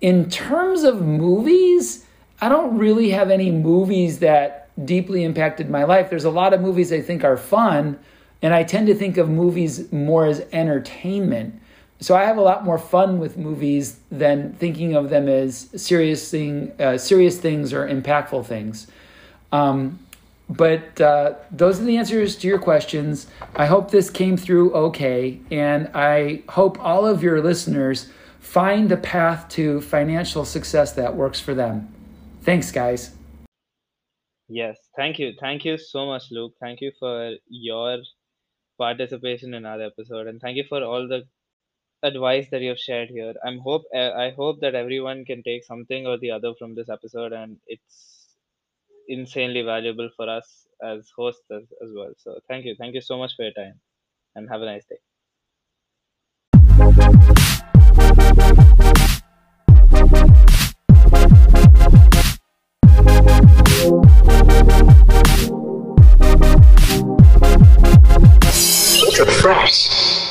[0.01, 2.03] In terms of movies,
[2.41, 6.09] I don't really have any movies that deeply impacted my life.
[6.09, 7.99] There's a lot of movies I think are fun,
[8.41, 11.61] and I tend to think of movies more as entertainment.
[12.03, 16.29] So I have a lot more fun with movies than thinking of them as serious
[16.29, 18.87] thing, uh, serious things or impactful things.
[19.53, 19.99] Um,
[20.49, 23.27] but uh, those are the answers to your questions.
[23.55, 28.09] I hope this came through okay, and I hope all of your listeners
[28.41, 31.87] find the path to financial success that works for them.
[32.41, 33.15] Thanks, guys.
[34.49, 35.31] Yes, thank you.
[35.39, 36.53] Thank you so much, Luke.
[36.59, 37.99] Thank you for your
[38.77, 41.23] participation in our episode and thank you for all the
[42.03, 43.33] advice that you've shared here.
[43.45, 46.89] I'm hope uh, I hope that everyone can take something or the other from this
[46.89, 48.35] episode, and it's
[49.07, 52.13] insanely valuable for us as hosts as, as well.
[52.17, 53.79] So thank you, thank you so much for your time,
[54.35, 54.97] and have a nice day.
[69.41, 70.22] Fresh.